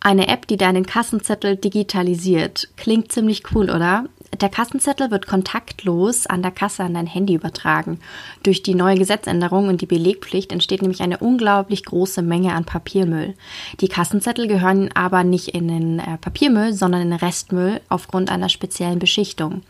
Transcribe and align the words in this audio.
Eine 0.00 0.28
App, 0.28 0.46
die 0.46 0.56
deinen 0.56 0.86
Kassenzettel 0.86 1.56
digitalisiert. 1.56 2.68
Klingt 2.76 3.10
ziemlich 3.10 3.42
cool, 3.52 3.68
oder? 3.68 4.04
Der 4.40 4.48
Kassenzettel 4.48 5.10
wird 5.10 5.26
kontaktlos 5.26 6.26
an 6.26 6.42
der 6.42 6.52
Kasse 6.52 6.84
an 6.84 6.94
dein 6.94 7.06
Handy 7.06 7.34
übertragen. 7.34 7.98
Durch 8.44 8.62
die 8.62 8.74
neue 8.74 8.96
Gesetzänderung 8.96 9.68
und 9.68 9.80
die 9.80 9.86
Belegpflicht 9.86 10.52
entsteht 10.52 10.82
nämlich 10.82 11.00
eine 11.00 11.18
unglaublich 11.18 11.84
große 11.84 12.22
Menge 12.22 12.52
an 12.52 12.64
Papiermüll. 12.64 13.34
Die 13.80 13.88
Kassenzettel 13.88 14.46
gehören 14.46 14.90
aber 14.94 15.24
nicht 15.24 15.48
in 15.48 15.66
den 15.66 15.98
äh, 15.98 16.18
Papiermüll, 16.18 16.74
sondern 16.74 17.02
in 17.02 17.10
den 17.10 17.18
Restmüll 17.18 17.80
aufgrund 17.88 18.30
einer 18.30 18.50
speziellen 18.50 19.00
Beschichtung. 19.00 19.62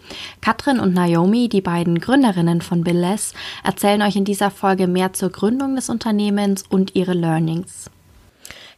Katrin 0.43 0.81
und 0.81 0.93
Naomi, 0.93 1.49
die 1.49 1.63
beiden 1.63 2.01
Gründerinnen 2.01 2.61
von 2.61 2.85
Billes, 2.85 3.33
erzählen 3.65 4.03
euch 4.03 4.17
in 4.17 4.27
dieser 4.27 4.51
Folge 4.51 4.89
mehr 4.89 5.15
zur 5.15 5.31
Gründung 5.31 5.77
des 5.77 5.89
Unternehmens 5.89 6.65
und 6.69 6.95
ihre 6.95 7.15
Learnings. 7.15 7.91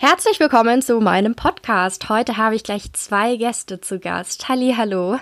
Herzlich 0.03 0.41
willkommen 0.41 0.81
zu 0.81 0.99
meinem 0.99 1.35
Podcast. 1.35 2.09
Heute 2.09 2.39
habe 2.39 2.55
ich 2.55 2.65
gleich 2.65 2.91
zwei 2.95 3.37
Gäste 3.37 3.83
zu 3.83 4.01
Gast. 4.01 4.49
Halli, 4.49 4.73
hallo. 4.75 5.19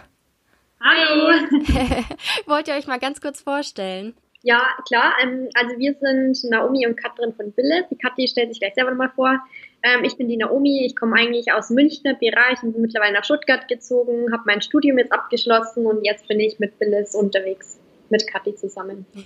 Hallo. 0.80 1.32
Wollt 2.46 2.68
ihr 2.68 2.74
euch 2.74 2.86
mal 2.86 3.00
ganz 3.00 3.20
kurz 3.20 3.40
vorstellen? 3.40 4.14
Ja, 4.42 4.62
klar. 4.86 5.14
Ähm, 5.20 5.48
also 5.54 5.76
wir 5.78 5.94
sind 5.94 6.48
Naomi 6.48 6.86
und 6.86 6.94
Katrin 6.94 7.34
von 7.34 7.50
Billes. 7.50 7.86
Die 7.90 7.98
Kathi 7.98 8.28
stellt 8.28 8.50
sich 8.50 8.60
gleich 8.60 8.74
selber 8.74 8.92
nochmal 8.92 9.10
vor. 9.16 9.40
Ähm, 9.82 10.04
ich 10.04 10.16
bin 10.16 10.28
die 10.28 10.36
Naomi. 10.36 10.86
Ich 10.86 10.94
komme 10.94 11.16
eigentlich 11.16 11.52
aus 11.52 11.70
Münchner 11.70 12.14
Bereich 12.14 12.62
und 12.62 12.72
bin 12.72 12.82
mittlerweile 12.82 13.14
nach 13.14 13.24
Stuttgart 13.24 13.66
gezogen, 13.66 14.32
habe 14.32 14.44
mein 14.46 14.62
Studium 14.62 14.98
jetzt 14.98 15.10
abgeschlossen 15.10 15.86
und 15.86 16.04
jetzt 16.04 16.28
bin 16.28 16.38
ich 16.38 16.60
mit 16.60 16.78
Billes 16.78 17.16
unterwegs 17.16 17.80
mit 18.10 18.26
Kathi 18.26 18.54
zusammen. 18.54 19.06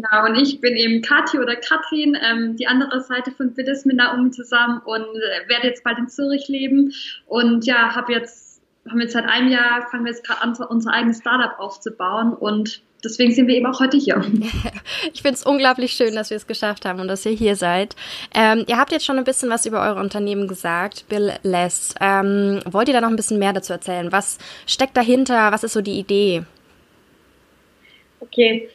Genau, 0.00 0.26
und 0.26 0.36
ich 0.36 0.60
bin 0.60 0.76
eben 0.76 1.02
Kathi 1.02 1.40
oder 1.40 1.56
Katrin, 1.56 2.16
ähm, 2.22 2.54
die 2.54 2.68
andere 2.68 3.00
Seite 3.00 3.32
von 3.32 3.52
Bidis 3.52 3.84
mit 3.84 3.96
Naomi 3.96 4.30
zusammen 4.30 4.80
und 4.84 5.02
äh, 5.02 5.48
werde 5.48 5.66
jetzt 5.66 5.82
bald 5.82 5.98
in 5.98 6.06
Zürich 6.06 6.46
leben 6.46 6.94
und 7.26 7.66
ja, 7.66 7.96
habe 7.96 8.12
jetzt, 8.12 8.62
haben 8.88 9.00
jetzt 9.00 9.14
seit 9.14 9.24
einem 9.24 9.50
Jahr, 9.50 9.88
fangen 9.90 10.04
wir 10.04 10.12
jetzt 10.12 10.24
gerade 10.24 10.40
an, 10.40 10.56
unser 10.68 10.92
eigenes 10.92 11.18
Startup 11.18 11.58
aufzubauen 11.58 12.32
und 12.32 12.80
deswegen 13.04 13.32
sind 13.32 13.48
wir 13.48 13.56
eben 13.56 13.66
auch 13.66 13.80
heute 13.80 13.96
hier. 13.96 14.24
Ich 15.12 15.22
finde 15.22 15.36
es 15.36 15.44
unglaublich 15.44 15.92
schön, 15.92 16.14
dass 16.14 16.30
wir 16.30 16.36
es 16.36 16.46
geschafft 16.46 16.84
haben 16.84 17.00
und 17.00 17.08
dass 17.08 17.24
ihr 17.24 17.32
hier 17.32 17.56
seid. 17.56 17.96
Ähm, 18.34 18.64
ihr 18.66 18.78
habt 18.78 18.92
jetzt 18.92 19.04
schon 19.04 19.18
ein 19.18 19.24
bisschen 19.24 19.48
was 19.50 19.66
über 19.66 19.82
eure 19.82 20.00
Unternehmen 20.00 20.48
gesagt, 20.48 21.06
Bill 21.08 21.32
Les. 21.42 21.94
Ähm, 22.00 22.60
wollt 22.66 22.88
ihr 22.88 22.94
da 22.94 23.00
noch 23.00 23.08
ein 23.08 23.16
bisschen 23.16 23.38
mehr 23.38 23.52
dazu 23.52 23.72
erzählen? 23.72 24.12
Was 24.12 24.38
steckt 24.66 24.96
dahinter? 24.96 25.52
Was 25.52 25.64
ist 25.64 25.72
so 25.72 25.80
die 25.80 25.98
Idee? 25.98 26.44
Okay. 28.20 28.68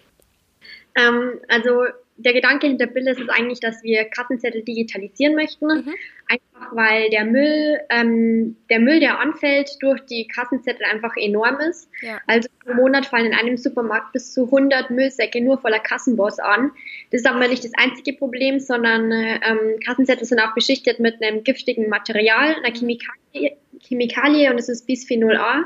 Ähm, 0.95 1.39
also 1.47 1.85
der 2.17 2.33
Gedanke 2.33 2.67
hinter 2.67 2.85
Billes 2.85 3.19
ist 3.19 3.29
eigentlich, 3.29 3.59
dass 3.59 3.83
wir 3.83 4.05
Kassenzettel 4.05 4.63
digitalisieren 4.63 5.35
möchten. 5.35 5.67
Mhm. 5.67 5.93
Einfach 6.27 6.75
weil 6.75 7.09
der 7.09 7.25
Müll, 7.25 7.79
ähm, 7.89 8.55
der 8.69 8.79
Müll, 8.79 8.99
der 8.99 9.19
anfällt 9.19 9.71
durch 9.81 10.01
die 10.05 10.27
Kassenzettel 10.27 10.85
einfach 10.85 11.15
enorm 11.17 11.59
ist. 11.59 11.89
Ja. 12.01 12.19
Also 12.27 12.49
pro 12.63 12.73
Monat 12.73 13.07
fallen 13.07 13.27
in 13.27 13.33
einem 13.33 13.57
Supermarkt 13.57 14.13
bis 14.13 14.33
zu 14.33 14.45
100 14.45 14.89
Müllsäcke 14.91 15.41
nur 15.41 15.57
voller 15.59 15.79
Kassenboss 15.79 16.39
an. 16.39 16.71
Das 17.11 17.21
ist 17.21 17.27
aber 17.27 17.47
nicht 17.47 17.63
das 17.63 17.73
einzige 17.75 18.13
Problem, 18.13 18.59
sondern 18.59 19.11
ähm, 19.11 19.79
Kassenzettel 19.83 20.25
sind 20.25 20.39
auch 20.39 20.53
beschichtet 20.53 20.99
mit 20.99 21.21
einem 21.21 21.43
giftigen 21.43 21.89
Material, 21.89 22.55
einer 22.55 22.73
Chemikalie, 22.73 23.57
Chemikalie 23.79 24.49
und 24.49 24.57
das 24.57 24.69
ist 24.69 24.85
Bisphenol 24.87 25.35
A 25.35 25.65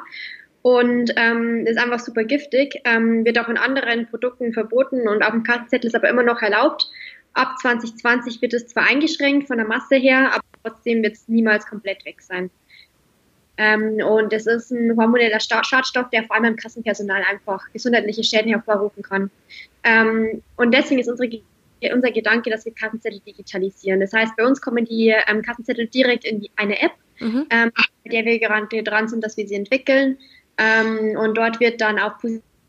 und 0.68 1.14
ähm, 1.16 1.66
ist 1.66 1.78
einfach 1.78 2.00
super 2.00 2.26
giftig. 2.26 2.82
Ähm, 2.84 3.24
wird 3.24 3.40
auch 3.40 3.48
in 3.48 3.56
anderen 3.56 4.06
Produkten 4.08 4.52
verboten 4.52 5.08
und 5.08 5.24
auf 5.24 5.32
dem 5.32 5.44
Kassenzettel 5.44 5.88
ist 5.88 5.96
aber 5.96 6.10
immer 6.10 6.24
noch 6.24 6.42
erlaubt. 6.42 6.92
Ab 7.32 7.56
2020 7.62 8.42
wird 8.42 8.54
es 8.54 8.68
zwar 8.68 8.84
eingeschränkt 8.84 9.48
von 9.48 9.56
der 9.56 9.66
Masse 9.66 9.96
her, 9.96 10.30
aber 10.34 10.44
trotzdem 10.62 11.04
wird 11.04 11.14
es 11.14 11.30
niemals 11.30 11.66
komplett 11.66 12.04
weg 12.04 12.22
sein. 12.22 12.50
Ähm, 13.56 14.06
und 14.06 14.34
es 14.34 14.46
ist 14.46 14.72
ein 14.72 14.98
hormoneller 14.98 15.40
Schadstoff, 15.40 16.10
der 16.10 16.26
vor 16.26 16.36
allem 16.36 16.44
im 16.44 16.56
Kassenpersonal 16.58 17.24
einfach 17.32 17.72
gesundheitliche 17.72 18.26
Schäden 18.26 18.50
hervorrufen 18.50 19.04
kann. 19.04 19.32
Ähm, 19.86 20.44
und 20.58 20.74
deswegen 20.74 21.00
ist 21.00 21.08
unsere, 21.08 21.30
unser 21.94 22.12
Gedanke, 22.12 22.50
dass 22.50 22.66
wir 22.66 22.74
Kassenzettel 22.74 23.22
digitalisieren. 23.26 24.02
Das 24.02 24.12
heißt, 24.12 24.36
bei 24.36 24.46
uns 24.46 24.60
kommen 24.60 24.84
die 24.84 25.16
ähm, 25.28 25.44
Kassenzettel 25.44 25.88
direkt 25.88 26.26
in 26.26 26.42
die, 26.42 26.52
eine 26.58 26.82
App, 26.82 26.92
mhm. 27.22 27.46
ähm, 27.52 27.72
bei 28.04 28.12
der 28.12 28.26
wir 28.26 28.38
gerade 28.38 28.84
dran 28.84 29.08
sind, 29.08 29.24
dass 29.24 29.38
wir 29.38 29.48
sie 29.48 29.56
entwickeln. 29.56 30.18
Ähm, 30.58 31.18
und 31.18 31.38
dort 31.38 31.60
wird 31.60 31.82
dann 31.82 32.00
auf 32.00 32.14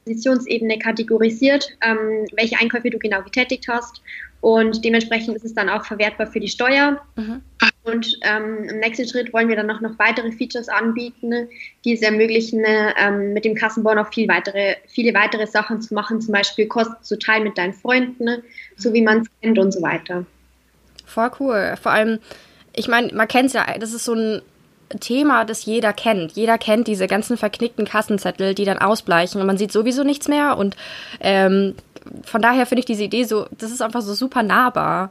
Positionsebene 0.05 0.79
kategorisiert, 0.79 1.69
ähm, 1.83 2.27
welche 2.37 2.59
Einkäufe 2.59 2.91
du 2.91 2.99
genau 2.99 3.23
getätigt 3.23 3.67
hast. 3.69 4.03
Und 4.41 4.85
dementsprechend 4.85 5.37
ist 5.37 5.45
es 5.45 5.55
dann 5.55 5.69
auch 5.69 5.85
verwertbar 5.85 6.27
für 6.29 6.39
die 6.39 6.49
Steuer. 6.49 7.01
Mhm. 7.17 7.43
Und 7.83 8.19
ähm, 8.23 8.69
im 8.69 8.79
nächsten 8.79 9.09
Schritt 9.09 9.33
wollen 9.33 9.49
wir 9.49 9.57
dann 9.57 9.67
noch, 9.67 9.81
noch 9.81 9.99
weitere 9.99 10.31
Features 10.31 10.69
anbieten, 10.69 11.49
die 11.85 11.95
es 11.95 12.03
ermöglichen, 12.03 12.63
ähm, 12.65 13.33
mit 13.33 13.45
dem 13.45 13.55
Kassenbau 13.55 13.95
noch 13.95 14.13
viel 14.13 14.29
weitere, 14.29 14.77
viele 14.87 15.13
weitere 15.15 15.47
Sachen 15.47 15.81
zu 15.81 15.95
machen, 15.95 16.21
zum 16.21 16.33
Beispiel 16.33 16.67
Kosten 16.67 17.03
zu 17.03 17.19
teilen 17.19 17.45
mit 17.45 17.59
deinen 17.59 17.73
Freunden, 17.73 18.43
so 18.77 18.93
wie 18.93 19.03
man 19.03 19.23
es 19.23 19.29
kennt 19.41 19.59
und 19.59 19.73
so 19.73 19.83
weiter. 19.83 20.25
Voll 21.05 21.31
cool. 21.41 21.75
Vor 21.81 21.93
allem, 21.93 22.19
ich 22.77 22.87
meine, 22.87 23.13
man 23.15 23.27
kennt 23.27 23.47
es 23.47 23.55
ja, 23.55 23.67
das 23.79 23.93
ist 23.93 24.05
so 24.05 24.15
ein 24.15 24.43
Thema, 25.01 25.45
das 25.45 25.65
jeder 25.65 25.93
kennt. 25.93 26.33
Jeder 26.33 26.59
kennt 26.59 26.87
diese 26.87 27.07
ganzen 27.07 27.37
verknickten 27.37 27.85
Kassenzettel, 27.85 28.55
die 28.55 28.65
dann 28.65 28.79
ausbleichen 28.79 29.41
und 29.41 29.47
man 29.47 29.59
sieht 29.59 29.73
sowieso 29.73 30.05
nichts 30.05 30.29
mehr. 30.29 30.57
Und 30.57 30.77
ähm, 31.21 31.75
von 32.25 32.43
daher 32.43 32.67
finde 32.67 32.81
ich 32.81 32.87
diese 32.87 33.05
Idee 33.05 33.25
so, 33.25 33.47
das 33.51 33.71
ist 33.71 33.83
einfach 33.83 34.01
so 34.01 34.15
super 34.15 34.43
nahbar. 34.43 35.11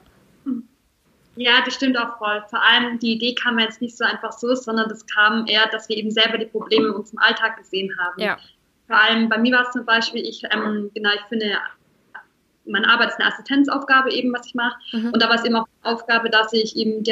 Ja, 1.36 1.62
das 1.64 1.76
stimmt 1.76 1.98
auch 1.98 2.18
voll. 2.18 2.44
Vor 2.50 2.62
allem 2.64 2.98
die 2.98 3.14
Idee 3.14 3.36
kam 3.36 3.60
jetzt 3.60 3.80
nicht 3.82 3.96
so 3.96 4.04
einfach 4.04 4.32
so, 4.32 4.56
sondern 4.56 4.90
das 4.90 5.06
kam 5.06 5.46
eher, 5.46 5.68
dass 5.72 5.88
wir 5.88 5.96
eben 5.96 6.10
selber 6.10 6.40
die 6.40 6.48
Probleme 6.48 6.88
in 6.88 6.94
unserem 6.94 7.20
Alltag 7.20 7.58
gesehen 7.58 7.92
haben. 8.00 8.20
Ja. 8.20 8.38
Vor 8.88 9.00
allem 9.00 9.30
bei 9.30 9.38
mir 9.38 9.54
war 9.54 9.68
es 9.68 9.72
zum 9.72 9.86
Beispiel, 9.86 10.22
ich, 10.22 10.44
ähm, 10.52 10.90
genau, 10.96 11.10
ich 11.14 11.22
finde, 11.30 11.58
meine 12.66 12.90
Arbeit 12.90 13.10
ist 13.10 13.20
eine 13.20 13.32
Assistenzaufgabe 13.32 14.12
eben, 14.12 14.34
was 14.34 14.48
ich 14.48 14.56
mache. 14.56 14.78
Mhm. 14.94 15.12
Und 15.12 15.22
da 15.22 15.30
war 15.30 15.36
es 15.36 15.46
eben 15.46 15.56
auch 15.56 15.68
eine 15.84 15.94
Aufgabe, 15.94 16.30
dass 16.30 16.54
ich 16.54 16.76
eben 16.76 17.04
die 17.04 17.12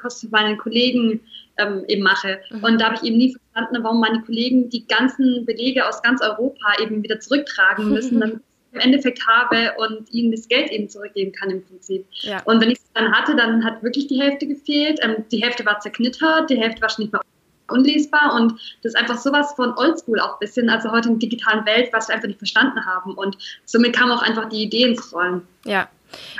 Reisekosten 0.00 0.28
für 0.28 0.36
meinen 0.36 0.58
Kollegen 0.58 1.20
ähm, 1.58 1.84
eben 1.88 2.02
mache. 2.02 2.40
Mhm. 2.50 2.64
Und 2.64 2.80
da 2.80 2.86
habe 2.86 2.96
ich 2.96 3.02
eben 3.02 3.18
nie 3.18 3.34
verstanden, 3.34 3.82
warum 3.82 4.00
meine 4.00 4.22
Kollegen 4.22 4.68
die 4.70 4.86
ganzen 4.86 5.44
Belege 5.44 5.86
aus 5.86 6.02
ganz 6.02 6.20
Europa 6.22 6.82
eben 6.82 7.02
wieder 7.02 7.20
zurücktragen 7.20 7.90
müssen, 7.90 8.20
damit 8.20 8.36
ich 8.36 8.74
im 8.74 8.80
Endeffekt 8.80 9.26
habe 9.26 9.72
und 9.78 10.10
ihnen 10.12 10.30
das 10.30 10.46
Geld 10.48 10.70
eben 10.70 10.88
zurückgeben 10.88 11.32
kann 11.32 11.50
im 11.50 11.64
Prinzip. 11.64 12.06
Ja. 12.20 12.40
Und 12.44 12.60
wenn 12.60 12.70
ich 12.70 12.78
es 12.78 12.92
dann 12.94 13.12
hatte, 13.12 13.34
dann 13.34 13.64
hat 13.64 13.82
wirklich 13.82 14.06
die 14.06 14.20
Hälfte 14.20 14.46
gefehlt. 14.46 15.00
Ähm, 15.02 15.24
die 15.30 15.42
Hälfte 15.42 15.66
war 15.66 15.80
zerknittert, 15.80 16.50
die 16.50 16.56
Hälfte 16.56 16.80
war 16.82 16.88
schon 16.88 17.04
nicht 17.04 17.12
mehr 17.12 17.22
unlesbar 17.68 18.34
und 18.34 18.52
das 18.82 18.94
ist 18.94 18.96
einfach 18.96 19.16
sowas 19.16 19.52
von 19.54 19.72
Oldschool 19.76 20.18
auch 20.18 20.32
ein 20.32 20.38
bisschen, 20.40 20.68
also 20.68 20.90
heute 20.90 21.08
in 21.08 21.20
der 21.20 21.28
digitalen 21.28 21.64
Welt, 21.66 21.90
was 21.92 22.08
wir 22.08 22.16
einfach 22.16 22.26
nicht 22.26 22.40
verstanden 22.40 22.84
haben 22.84 23.14
und 23.14 23.38
somit 23.64 23.92
kam 23.92 24.10
auch 24.10 24.22
einfach 24.22 24.48
die 24.48 24.64
Idee 24.64 24.88
ins 24.88 25.12
Rollen. 25.12 25.42
Ja. 25.64 25.88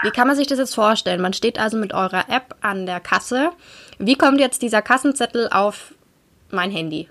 Wie 0.03 0.11
kann 0.11 0.27
man 0.27 0.37
sich 0.37 0.47
das 0.47 0.59
jetzt 0.59 0.75
vorstellen? 0.75 1.21
Man 1.21 1.33
steht 1.33 1.59
also 1.59 1.77
mit 1.77 1.93
eurer 1.93 2.29
App 2.29 2.57
an 2.61 2.87
der 2.87 3.01
Kasse 3.01 3.53
wie 4.01 4.15
kommt 4.15 4.41
jetzt 4.41 4.63
dieser 4.63 4.81
Kassenzettel 4.81 5.49
auf 5.53 5.95
mein 6.51 6.71
Handy? 6.71 7.09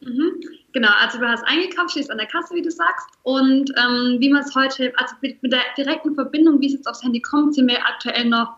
Mhm. 0.00 0.42
Genau, 0.72 0.90
also 1.00 1.18
du 1.18 1.28
hast 1.28 1.44
eingekauft, 1.44 1.92
stehst 1.92 2.10
an 2.10 2.18
der 2.18 2.26
Kasse, 2.26 2.54
wie 2.54 2.62
du 2.62 2.70
sagst. 2.70 3.06
Und 3.22 3.70
ähm, 3.76 4.16
wie 4.18 4.30
man 4.30 4.42
es 4.42 4.54
heute, 4.56 4.92
also 4.96 5.14
mit, 5.20 5.40
mit, 5.42 5.52
der 5.52 5.62
direkten 5.76 6.14
Verbindung, 6.14 6.60
wie 6.60 6.66
es 6.66 6.72
jetzt 6.72 6.88
aufs 6.88 7.04
Handy 7.04 7.20
kommt, 7.20 7.54
sind 7.54 7.68
wir 7.68 7.78
aktuell 7.86 8.24
noch 8.24 8.56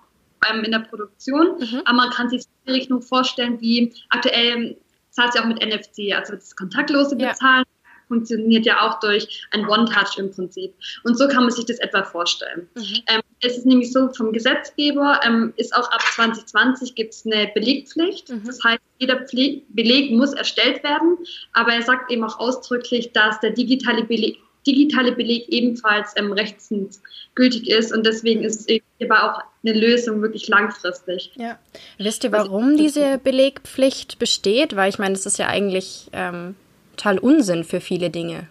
ähm, 0.50 0.64
in 0.64 0.72
der 0.72 0.78
Produktion. 0.78 1.58
Mhm. 1.58 1.82
Aber 1.84 1.96
man 1.96 2.10
kann 2.10 2.30
sich 2.30 2.44
die 2.66 2.72
Rechnung 2.72 3.02
vorstellen, 3.02 3.60
wie 3.60 3.92
aktuell 4.08 4.78
zahlt 5.10 5.34
sie 5.34 5.40
auch 5.40 5.46
mit 5.46 5.62
NFC, 5.62 6.14
also 6.14 6.34
das 6.34 6.56
kontaktlose 6.56 7.16
Bezahlen. 7.16 7.64
Ja 7.66 7.73
funktioniert 8.08 8.66
ja 8.66 8.80
auch 8.82 9.00
durch 9.00 9.46
ein 9.50 9.68
One-Touch 9.68 10.18
im 10.18 10.30
Prinzip. 10.30 10.74
Und 11.04 11.16
so 11.16 11.28
kann 11.28 11.44
man 11.44 11.50
sich 11.50 11.64
das 11.66 11.78
etwa 11.78 12.04
vorstellen. 12.04 12.68
Mhm. 12.74 13.02
Ähm, 13.08 13.20
es 13.40 13.58
ist 13.58 13.66
nämlich 13.66 13.92
so, 13.92 14.08
vom 14.16 14.32
Gesetzgeber 14.32 15.20
ähm, 15.24 15.52
ist 15.56 15.74
auch 15.74 15.90
ab 15.90 16.00
2020 16.00 16.94
gibt 16.94 17.14
es 17.14 17.26
eine 17.26 17.50
Belegpflicht. 17.54 18.30
Mhm. 18.30 18.44
Das 18.46 18.62
heißt, 18.64 18.80
jeder 18.98 19.24
Pfle 19.24 19.62
Beleg 19.68 20.12
muss 20.12 20.32
erstellt 20.32 20.82
werden, 20.82 21.18
aber 21.52 21.72
er 21.72 21.82
sagt 21.82 22.10
eben 22.10 22.24
auch 22.24 22.38
ausdrücklich, 22.38 23.12
dass 23.12 23.40
der 23.40 23.50
digitale 23.50 24.04
Beleg 24.04 24.38
digitale 24.66 25.12
Beleg 25.12 25.48
ebenfalls 25.48 26.12
ähm, 26.16 26.32
rechtsgültig 26.32 27.68
ist 27.68 27.92
und 27.92 28.06
deswegen 28.06 28.42
ist 28.44 28.70
es 28.70 28.80
aber 29.02 29.24
auch 29.24 29.42
eine 29.62 29.78
Lösung 29.78 30.22
wirklich 30.22 30.48
langfristig. 30.48 31.32
Ja. 31.36 31.58
Wisst 31.98 32.24
ihr, 32.24 32.32
warum 32.32 32.76
diese 32.76 33.18
Belegpflicht 33.18 34.18
besteht? 34.18 34.76
Weil 34.76 34.88
ich 34.88 34.98
meine, 34.98 35.14
das 35.14 35.26
ist 35.26 35.38
ja 35.38 35.48
eigentlich 35.48 36.08
ähm, 36.12 36.54
total 36.96 37.18
Unsinn 37.18 37.64
für 37.64 37.80
viele 37.80 38.10
Dinge. 38.10 38.48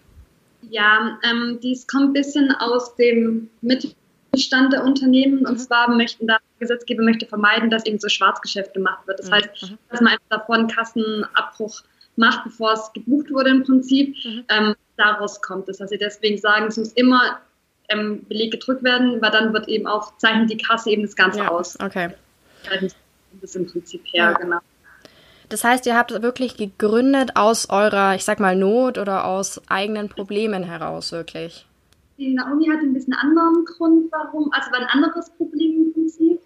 Ja, 0.69 1.19
ähm, 1.23 1.59
dies 1.61 1.87
kommt 1.87 2.09
ein 2.09 2.13
bisschen 2.13 2.51
aus 2.51 2.95
dem 2.95 3.49
Mittelstand 3.61 4.73
der 4.73 4.83
Unternehmen 4.83 5.39
mhm. 5.41 5.47
und 5.47 5.57
zwar 5.59 5.89
möchten 5.89 6.27
da 6.27 6.37
Gesetzgeber 6.59 7.03
möchte 7.03 7.25
vermeiden, 7.25 7.69
dass 7.69 7.85
eben 7.85 7.99
so 7.99 8.07
Schwarzgeschäft 8.07 8.73
gemacht 8.73 9.05
wird. 9.05 9.19
Das 9.19 9.29
mhm. 9.29 9.33
heißt, 9.33 9.49
mhm. 9.63 9.77
dass 9.89 10.01
man 10.01 10.13
einfach 10.13 10.25
davor 10.29 10.55
einen 10.55 10.67
Kassenabbruch 10.67 11.83
macht, 12.15 12.43
bevor 12.45 12.73
es 12.73 12.91
gebucht 12.93 13.31
wurde 13.31 13.49
im 13.49 13.63
Prinzip. 13.63 14.15
Mhm. 14.23 14.45
Ähm, 14.49 14.75
daraus 14.97 15.41
kommt 15.41 15.67
es, 15.69 15.77
dass 15.77 15.89
sie 15.89 15.97
deswegen 15.97 16.37
sagen, 16.37 16.67
es 16.67 16.77
muss 16.77 16.93
immer 16.93 17.39
ähm, 17.89 18.25
Beleg 18.27 18.51
gedrückt 18.51 18.83
werden, 18.83 19.21
weil 19.21 19.31
dann 19.31 19.53
wird 19.53 19.67
eben 19.67 19.87
auch, 19.87 20.17
zeichnet 20.17 20.49
die 20.49 20.57
Kasse 20.57 20.91
eben 20.91 21.01
das 21.01 21.15
Ganze 21.15 21.39
ja, 21.39 21.49
aus. 21.49 21.77
Okay. 21.79 22.09
Das 22.69 22.95
ist 23.41 23.55
im 23.55 23.67
Prinzip 23.67 24.03
her, 24.13 24.31
ja. 24.31 24.33
genau. 24.33 24.59
Das 25.49 25.63
heißt, 25.63 25.85
ihr 25.85 25.97
habt 25.97 26.11
wirklich 26.21 26.57
gegründet 26.57 27.31
aus 27.35 27.69
eurer, 27.69 28.15
ich 28.15 28.23
sag 28.23 28.39
mal, 28.39 28.55
Not 28.55 28.97
oder 28.97 29.25
aus 29.25 29.61
eigenen 29.69 30.09
Problemen 30.09 30.63
heraus, 30.63 31.11
wirklich? 31.11 31.65
Die 32.17 32.33
Naomi 32.33 32.67
hat 32.67 32.79
ein 32.79 32.93
bisschen 32.93 33.13
anderen 33.13 33.65
Grund, 33.65 34.11
warum, 34.11 34.51
also 34.53 34.71
war 34.71 34.79
ein 34.79 34.87
anderes 34.87 35.29
Problem 35.31 35.85
im 35.85 35.93
Prinzip. 35.93 36.39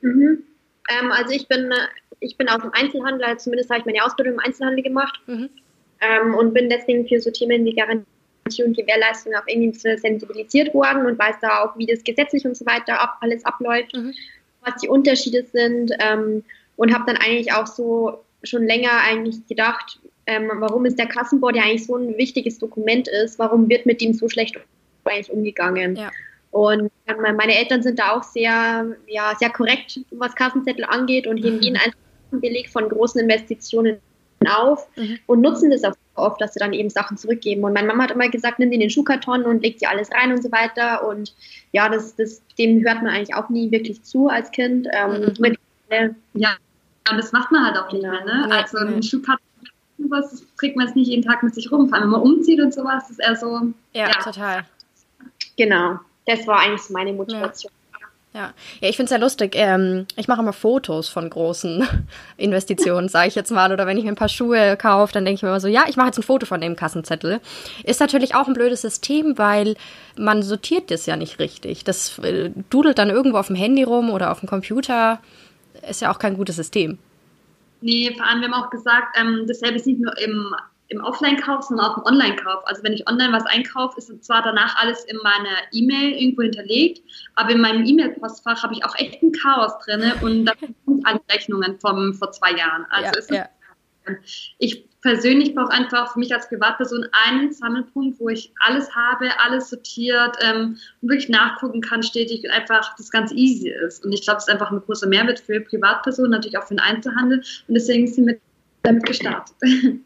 Mhm. 0.00 0.42
Ähm, 0.88 1.12
also 1.12 1.34
ich 1.34 1.46
bin, 1.48 1.72
ich 2.20 2.36
bin 2.36 2.48
aus 2.48 2.62
dem 2.62 2.72
Einzelhandel, 2.72 3.24
also 3.24 3.44
zumindest 3.44 3.70
habe 3.70 3.80
ich 3.80 3.86
meine 3.86 4.04
Ausbildung 4.04 4.34
im 4.34 4.40
Einzelhandel 4.40 4.82
gemacht 4.82 5.20
mhm. 5.26 5.50
ähm, 6.00 6.34
und 6.34 6.54
bin 6.54 6.68
deswegen 6.68 7.06
für 7.06 7.20
so 7.20 7.30
Themen 7.30 7.64
wie 7.64 7.74
Garantie 7.74 8.64
und 8.64 8.76
Gewährleistung 8.76 9.34
auch 9.34 9.46
irgendwie 9.46 9.78
sensibilisiert 9.78 10.74
worden 10.74 11.06
und 11.06 11.18
weiß 11.18 11.36
da 11.40 11.62
auch, 11.62 11.76
wie 11.76 11.86
das 11.86 12.02
gesetzlich 12.02 12.44
und 12.46 12.56
so 12.56 12.66
weiter 12.66 13.00
ab, 13.00 13.18
alles 13.20 13.44
abläuft, 13.44 13.94
mhm. 13.94 14.14
was 14.64 14.80
die 14.80 14.88
Unterschiede 14.88 15.44
sind 15.44 15.92
ähm, 16.00 16.42
und 16.76 16.94
habe 16.94 17.04
dann 17.06 17.16
eigentlich 17.16 17.52
auch 17.52 17.66
so 17.66 18.24
schon 18.42 18.66
länger 18.66 18.90
eigentlich 19.04 19.46
gedacht, 19.46 20.00
ähm, 20.26 20.50
warum 20.54 20.84
ist 20.84 20.98
der 20.98 21.06
Kassenbord 21.06 21.56
ja 21.56 21.62
eigentlich 21.62 21.86
so 21.86 21.96
ein 21.96 22.16
wichtiges 22.16 22.58
Dokument 22.58 23.08
ist, 23.08 23.38
warum 23.38 23.68
wird 23.68 23.86
mit 23.86 24.00
dem 24.00 24.14
so 24.14 24.28
schlecht 24.28 24.58
eigentlich 25.04 25.32
umgegangen. 25.32 25.96
Ja. 25.96 26.10
Und 26.50 26.90
ähm, 27.06 27.36
meine 27.36 27.56
Eltern 27.56 27.82
sind 27.82 27.98
da 27.98 28.12
auch 28.12 28.22
sehr, 28.22 28.86
ja, 29.06 29.32
sehr 29.38 29.50
korrekt, 29.50 30.00
was 30.10 30.34
Kassenzettel 30.34 30.84
angeht 30.84 31.26
und 31.26 31.38
heben 31.38 31.56
mhm. 31.56 31.62
jeden 31.62 31.76
einzelnen 31.76 32.40
Beleg 32.40 32.68
von 32.68 32.88
großen 32.88 33.20
Investitionen 33.20 33.98
auf 34.46 34.88
mhm. 34.96 35.18
und 35.26 35.40
nutzen 35.40 35.70
das 35.70 35.84
auch 35.84 35.94
oft, 36.14 36.40
dass 36.40 36.52
sie 36.52 36.60
dann 36.60 36.72
eben 36.72 36.90
Sachen 36.90 37.16
zurückgeben. 37.16 37.64
Und 37.64 37.72
meine 37.72 37.86
Mama 37.86 38.04
hat 38.04 38.10
immer 38.10 38.28
gesagt, 38.28 38.58
nimm 38.58 38.70
die 38.70 38.74
in 38.74 38.80
den 38.80 38.90
Schuhkarton 38.90 39.44
und 39.44 39.62
leg 39.62 39.78
sie 39.78 39.86
alles 39.86 40.10
rein 40.12 40.32
und 40.32 40.42
so 40.42 40.52
weiter. 40.52 41.06
Und 41.06 41.34
ja, 41.72 41.88
das, 41.88 42.16
das, 42.16 42.42
dem 42.58 42.84
hört 42.84 43.02
man 43.02 43.08
eigentlich 43.08 43.34
auch 43.34 43.48
nie 43.48 43.70
wirklich 43.70 44.02
zu 44.02 44.28
als 44.28 44.50
Kind. 44.50 44.86
Ähm, 44.92 45.32
mhm. 45.38 45.56
ja, 46.34 46.56
und 47.10 47.16
das 47.16 47.32
macht 47.32 47.50
man 47.50 47.66
halt 47.66 47.76
auch 47.76 47.92
nicht 47.92 48.02
mehr. 48.02 48.24
Ne? 48.24 48.48
also 48.50 48.78
ein 48.78 49.02
Schuhkarton, 49.02 49.44
was 50.08 50.44
trägt 50.58 50.76
man 50.76 50.86
jetzt 50.86 50.96
nicht 50.96 51.08
jeden 51.08 51.22
Tag 51.22 51.42
mit 51.42 51.54
sich 51.54 51.70
rum. 51.70 51.88
Vor 51.88 51.96
allem, 51.96 52.04
wenn 52.04 52.20
man 52.20 52.22
umzieht 52.22 52.60
und 52.60 52.72
sowas, 52.72 53.10
ist 53.10 53.20
eher 53.20 53.36
so. 53.36 53.72
Ja, 53.92 54.08
ja. 54.08 54.22
total. 54.22 54.64
Genau. 55.56 55.98
Das 56.26 56.46
war 56.46 56.60
eigentlich 56.60 56.88
meine 56.90 57.12
Motivation. 57.12 57.72
Ja. 57.72 57.82
Ja, 58.34 58.54
ja 58.80 58.88
ich 58.88 58.96
finde 58.96 59.06
es 59.06 59.10
ja 59.10 59.16
lustig. 59.18 59.54
Ähm, 59.56 60.06
ich 60.16 60.28
mache 60.28 60.40
immer 60.40 60.52
Fotos 60.52 61.08
von 61.08 61.28
großen 61.28 61.86
Investitionen, 62.36 63.08
sage 63.08 63.28
ich 63.28 63.34
jetzt 63.34 63.50
mal. 63.50 63.72
Oder 63.72 63.86
wenn 63.86 63.98
ich 63.98 64.04
mir 64.04 64.12
ein 64.12 64.16
paar 64.16 64.28
Schuhe 64.28 64.76
kaufe, 64.76 65.12
dann 65.12 65.24
denke 65.24 65.36
ich 65.36 65.42
mir 65.42 65.48
immer 65.48 65.60
so, 65.60 65.68
ja, 65.68 65.84
ich 65.88 65.96
mache 65.96 66.06
jetzt 66.06 66.18
ein 66.18 66.22
Foto 66.22 66.46
von 66.46 66.60
dem 66.60 66.76
Kassenzettel. 66.76 67.40
Ist 67.84 68.00
natürlich 68.00 68.34
auch 68.34 68.46
ein 68.46 68.54
blödes 68.54 68.82
System, 68.82 69.36
weil 69.38 69.74
man 70.16 70.42
sortiert 70.42 70.90
das 70.90 71.06
ja 71.06 71.16
nicht 71.16 71.38
richtig. 71.38 71.84
Das 71.84 72.18
äh, 72.20 72.50
dudelt 72.70 72.98
dann 72.98 73.10
irgendwo 73.10 73.38
auf 73.38 73.48
dem 73.48 73.56
Handy 73.56 73.82
rum 73.82 74.10
oder 74.10 74.30
auf 74.30 74.40
dem 74.40 74.48
Computer. 74.48 75.20
Ist 75.88 76.00
ja 76.00 76.12
auch 76.12 76.18
kein 76.18 76.36
gutes 76.36 76.56
System. 76.56 76.98
Nee, 77.80 78.14
vor 78.16 78.26
allem, 78.26 78.40
wir 78.40 78.48
haben 78.48 78.64
auch 78.64 78.70
gesagt, 78.70 79.16
ähm, 79.18 79.44
dasselbe 79.46 79.76
ist 79.76 79.86
nicht 79.86 80.00
nur 80.00 80.16
im 80.18 80.54
im 80.92 81.02
Offline-Kauf, 81.02 81.64
sondern 81.64 81.86
auch 81.86 81.96
im 81.98 82.04
Online-Kauf. 82.04 82.66
Also 82.66 82.82
wenn 82.82 82.92
ich 82.92 83.08
online 83.08 83.32
was 83.32 83.44
einkaufe, 83.46 83.98
ist 83.98 84.24
zwar 84.24 84.42
danach 84.42 84.76
alles 84.76 85.04
in 85.04 85.16
meiner 85.22 85.56
E-Mail 85.72 86.12
irgendwo 86.12 86.42
hinterlegt, 86.42 87.02
aber 87.34 87.50
in 87.50 87.60
meinem 87.60 87.84
E-Mail-Postfach 87.84 88.62
habe 88.62 88.74
ich 88.74 88.84
auch 88.84 88.94
echt 88.98 89.22
ein 89.22 89.32
Chaos 89.32 89.72
drin 89.84 90.12
und 90.20 90.44
da 90.44 90.52
sind 90.86 91.06
alle 91.06 91.20
Rechnungen 91.30 91.78
vom 91.80 92.14
vor 92.14 92.30
zwei 92.32 92.52
Jahren. 92.52 92.84
Also 92.90 93.34
ja, 93.34 93.48
ja. 94.06 94.14
ich 94.58 94.84
persönlich 95.02 95.54
brauche 95.54 95.72
einfach 95.72 96.12
für 96.12 96.20
mich 96.20 96.32
als 96.32 96.48
Privatperson 96.48 97.06
einen 97.26 97.52
Sammelpunkt, 97.52 98.18
wo 98.20 98.28
ich 98.28 98.52
alles 98.60 98.94
habe, 98.94 99.28
alles 99.44 99.68
sortiert 99.68 100.36
ähm, 100.42 100.78
und 101.02 101.08
wirklich 101.08 101.28
nachgucken 101.28 101.80
kann, 101.80 102.02
stetig 102.02 102.44
und 102.44 102.50
einfach 102.50 102.94
das 102.96 103.10
ganz 103.10 103.32
easy 103.32 103.68
ist. 103.68 104.04
Und 104.04 104.12
ich 104.12 104.22
glaube, 104.22 104.38
es 104.38 104.44
ist 104.44 104.52
einfach 104.52 104.70
ein 104.70 104.80
großer 104.80 105.08
Mehrwert 105.08 105.40
für 105.40 105.60
Privatpersonen, 105.60 106.30
natürlich 106.30 106.56
auch 106.56 106.66
für 106.66 106.74
den 106.74 106.80
Einzelhandel 106.80 107.38
und 107.68 107.74
deswegen 107.74 108.06
sind 108.06 108.26
wir 108.28 108.38
damit 108.82 109.04
gestartet. 109.04 109.54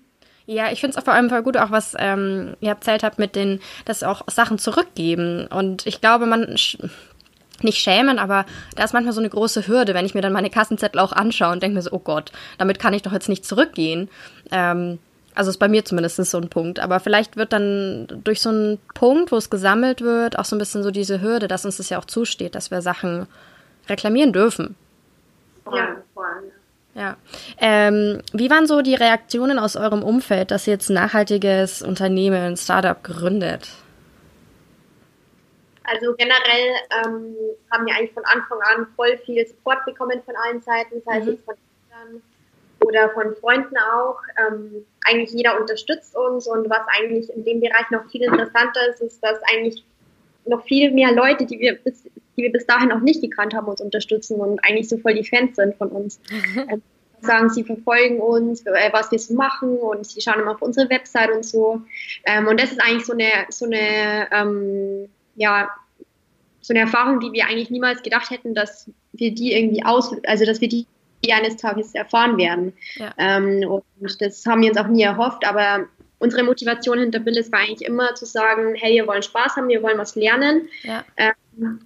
Ja, 0.49 0.71
ich 0.71 0.81
finde 0.81 0.97
es 0.97 1.05
vor 1.05 1.13
allem 1.13 1.29
voll 1.29 1.43
gut, 1.43 1.57
auch 1.57 1.73
was 1.73 1.97
ähm, 1.99 2.55
ihr 2.61 2.69
erzählt 2.69 3.03
habt 3.03 3.19
mit 3.19 3.35
den, 3.35 3.59
dass 3.85 4.05
auch 4.05 4.23
Sachen 4.29 4.59
zurückgeben. 4.59 5.49
Und 5.49 5.89
ich 5.89 6.01
glaube, 6.01 6.27
man 6.27 6.57
nicht 7.63 7.79
schämen, 7.79 8.19
aber 8.19 8.47
da 8.75 8.85
ist 8.85 8.93
manchmal 8.93 9.13
so 9.13 9.21
eine 9.21 9.31
große 9.31 9.67
Hürde, 9.67 9.95
wenn 9.95 10.07
ich 10.07 10.15
mir 10.15 10.23
dann 10.23 10.33
meine 10.33 10.51
Kassenzettel 10.51 11.01
auch 11.01 11.13
anschaue 11.13 11.53
und 11.53 11.63
denke 11.63 11.77
mir 11.77 11.83
so, 11.83 11.93
oh 11.93 11.99
Gott, 11.99 12.33
damit 12.59 12.79
kann 12.79 12.95
ich 12.95 13.03
doch 13.03 13.13
jetzt 13.13 13.29
nicht 13.29 13.45
zurückgehen. 13.45 14.09
Ähm, 14.51 14.99
also 15.35 15.51
ist 15.51 15.59
bei 15.59 15.69
mir 15.69 15.85
zumindest 15.85 16.17
so 16.17 16.39
ein 16.39 16.49
Punkt. 16.49 16.81
Aber 16.81 16.99
vielleicht 16.99 17.37
wird 17.37 17.53
dann 17.53 18.09
durch 18.25 18.41
so 18.41 18.49
einen 18.49 18.79
Punkt, 18.95 19.33
wo 19.33 19.37
es 19.37 19.51
gesammelt 19.51 20.01
wird, 20.01 20.39
auch 20.39 20.47
so 20.47 20.57
ein 20.57 20.59
bisschen 20.59 20.83
so 20.83 20.91
diese 20.91 21.21
Hürde, 21.21 21.47
dass 21.47 21.65
uns 21.65 21.77
das 21.77 21.91
ja 21.91 21.99
auch 21.99 22.07
zusteht, 22.07 22.55
dass 22.55 22.71
wir 22.71 22.81
Sachen 22.81 23.27
reklamieren 23.89 24.33
dürfen. 24.33 24.75
Ja, 25.67 25.97
vor 26.15 26.25
allem. 26.25 26.45
Ja. 26.95 27.17
Ähm, 27.59 28.23
wie 28.33 28.49
waren 28.49 28.67
so 28.67 28.81
die 28.81 28.95
Reaktionen 28.95 29.59
aus 29.59 29.77
eurem 29.77 30.03
Umfeld, 30.03 30.51
dass 30.51 30.67
ihr 30.67 30.73
jetzt 30.73 30.89
ein 30.89 30.95
nachhaltiges 30.95 31.83
Unternehmen, 31.83 32.43
ein 32.43 32.57
Startup 32.57 33.03
gründet? 33.05 33.69
Also 35.87 36.15
generell 36.17 36.75
ähm, 37.05 37.37
haben 37.71 37.87
wir 37.87 37.95
eigentlich 37.95 38.13
von 38.13 38.25
Anfang 38.25 38.59
an 38.63 38.87
voll 38.97 39.19
viel 39.25 39.47
Support 39.47 39.85
bekommen 39.85 40.21
von 40.25 40.35
allen 40.37 40.61
Seiten, 40.63 41.03
sei 41.05 41.21
mhm. 41.21 41.29
es 41.29 41.41
von 41.45 41.55
Eltern 41.55 42.23
oder 42.81 43.11
von 43.11 43.35
Freunden 43.37 43.77
auch. 43.79 44.19
Ähm, 44.39 44.85
eigentlich 45.07 45.33
jeder 45.33 45.61
unterstützt 45.61 46.17
uns 46.17 46.47
und 46.47 46.69
was 46.69 46.83
eigentlich 46.99 47.31
in 47.35 47.45
dem 47.45 47.61
Bereich 47.61 47.91
noch 47.91 48.09
viel 48.11 48.23
interessanter 48.23 48.89
ist, 48.91 49.01
ist, 49.01 49.23
dass 49.23 49.39
eigentlich 49.53 49.85
noch 50.45 50.65
viel 50.65 50.93
mehr 50.93 51.13
Leute, 51.13 51.47
die 51.47 51.59
wir 51.59 51.75
bis 51.77 52.05
die 52.37 52.43
wir 52.43 52.53
bis 52.53 52.67
dahin 52.67 52.93
auch 52.93 53.01
nicht 53.01 53.23
gekannt 53.23 53.55
haben, 53.55 53.67
uns 53.67 53.81
unterstützen 53.81 54.41
und 54.41 54.63
eigentlich 54.65 54.89
so 54.89 54.99
voll 54.99 55.15
die 55.15 55.25
Fans 55.25 55.57
sind 55.57 55.75
von 55.77 55.89
uns. 55.89 56.21
Also, 56.69 56.83
sagen, 57.23 57.49
sie 57.49 57.65
verfolgen 57.65 58.21
uns, 58.21 58.65
äh, 58.67 58.93
was 58.93 59.11
wir 59.11 59.19
so 59.19 59.35
machen 59.35 59.79
und 59.79 60.07
sie 60.07 60.21
schauen 60.21 60.41
immer 60.41 60.53
auf 60.53 60.63
unsere 60.63 60.89
Website 60.91 61.31
und 61.31 61.45
so. 61.45 61.81
Ähm, 62.25 62.47
und 62.47 62.61
das 62.61 62.73
ist 62.73 62.81
eigentlich 62.81 63.07
so 63.07 63.15
eine, 63.15 63.31
so 63.49 63.65
eine, 63.65 64.29
ähm, 64.31 65.09
ja, 65.37 65.69
so 66.61 66.73
eine 66.73 66.81
Erfahrung, 66.81 67.21
die 67.21 67.33
wir 67.33 67.47
eigentlich 67.47 67.71
niemals 67.71 68.03
gedacht 68.03 68.31
hätten, 68.31 68.55
dass 68.55 68.91
wir 69.13 69.33
die 69.33 69.53
irgendwie 69.53 69.85
aus, 69.85 70.13
also 70.27 70.45
dass 70.45 70.61
wir 70.61 70.69
die 70.69 70.87
eines 71.31 71.57
Tages 71.57 71.95
erfahren 71.95 72.37
werden. 72.39 72.73
Ja. 72.95 73.13
Ähm, 73.19 73.65
und 73.69 74.21
das 74.21 74.45
haben 74.47 74.63
wir 74.63 74.71
uns 74.71 74.79
auch 74.79 74.87
nie 74.87 75.03
erhofft, 75.03 75.45
aber 75.47 75.87
unsere 76.19 76.43
Motivation 76.43 76.99
hinter 76.99 77.19
Billis 77.19 77.51
war 77.53 77.61
eigentlich 77.61 77.87
immer 77.87 78.15
zu 78.15 78.27
sagen, 78.27 78.75
hey, 78.77 78.95
wir 78.95 79.07
wollen 79.07 79.23
Spaß 79.23 79.57
haben, 79.57 79.69
wir 79.69 79.83
wollen 79.83 79.99
was 79.99 80.15
lernen. 80.15 80.69
Ja. 80.83 81.05
Ähm, 81.17 81.81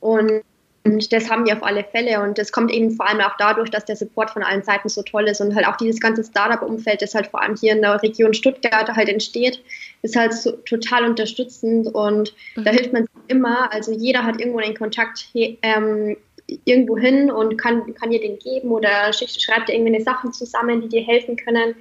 und, 0.00 0.42
und 0.86 1.12
das 1.12 1.28
haben 1.28 1.44
wir 1.46 1.54
auf 1.54 1.62
alle 1.62 1.84
Fälle. 1.84 2.22
Und 2.22 2.38
das 2.38 2.52
kommt 2.52 2.70
eben 2.70 2.92
vor 2.92 3.08
allem 3.08 3.20
auch 3.20 3.36
dadurch, 3.38 3.70
dass 3.70 3.84
der 3.84 3.96
Support 3.96 4.30
von 4.30 4.42
allen 4.42 4.62
Seiten 4.62 4.88
so 4.88 5.02
toll 5.02 5.28
ist 5.28 5.40
und 5.40 5.54
halt 5.54 5.66
auch 5.66 5.76
dieses 5.76 6.00
ganze 6.00 6.22
Startup-Umfeld, 6.22 7.02
das 7.02 7.14
halt 7.14 7.26
vor 7.26 7.42
allem 7.42 7.56
hier 7.56 7.72
in 7.72 7.82
der 7.82 8.02
Region 8.02 8.34
Stuttgart 8.34 8.88
halt 8.88 9.08
entsteht, 9.08 9.62
ist 10.02 10.16
halt 10.16 10.32
so 10.32 10.52
total 10.52 11.04
unterstützend 11.04 11.88
und 11.94 12.34
mhm. 12.54 12.64
da 12.64 12.70
hilft 12.70 12.92
man 12.92 13.06
immer. 13.28 13.72
Also 13.72 13.92
jeder 13.92 14.24
hat 14.24 14.40
irgendwo 14.40 14.60
den 14.60 14.76
Kontakt 14.76 15.28
ähm, 15.34 16.16
irgendwo 16.64 16.96
hin 16.96 17.30
und 17.30 17.56
kann, 17.56 17.94
kann 17.94 18.10
dir 18.10 18.20
den 18.20 18.38
geben 18.38 18.70
oder 18.70 19.12
schreibt 19.12 19.68
dir 19.68 19.74
irgendwelche 19.74 20.04
Sachen 20.04 20.32
zusammen, 20.32 20.80
die 20.80 20.88
dir 20.88 21.02
helfen 21.02 21.36
können. 21.36 21.74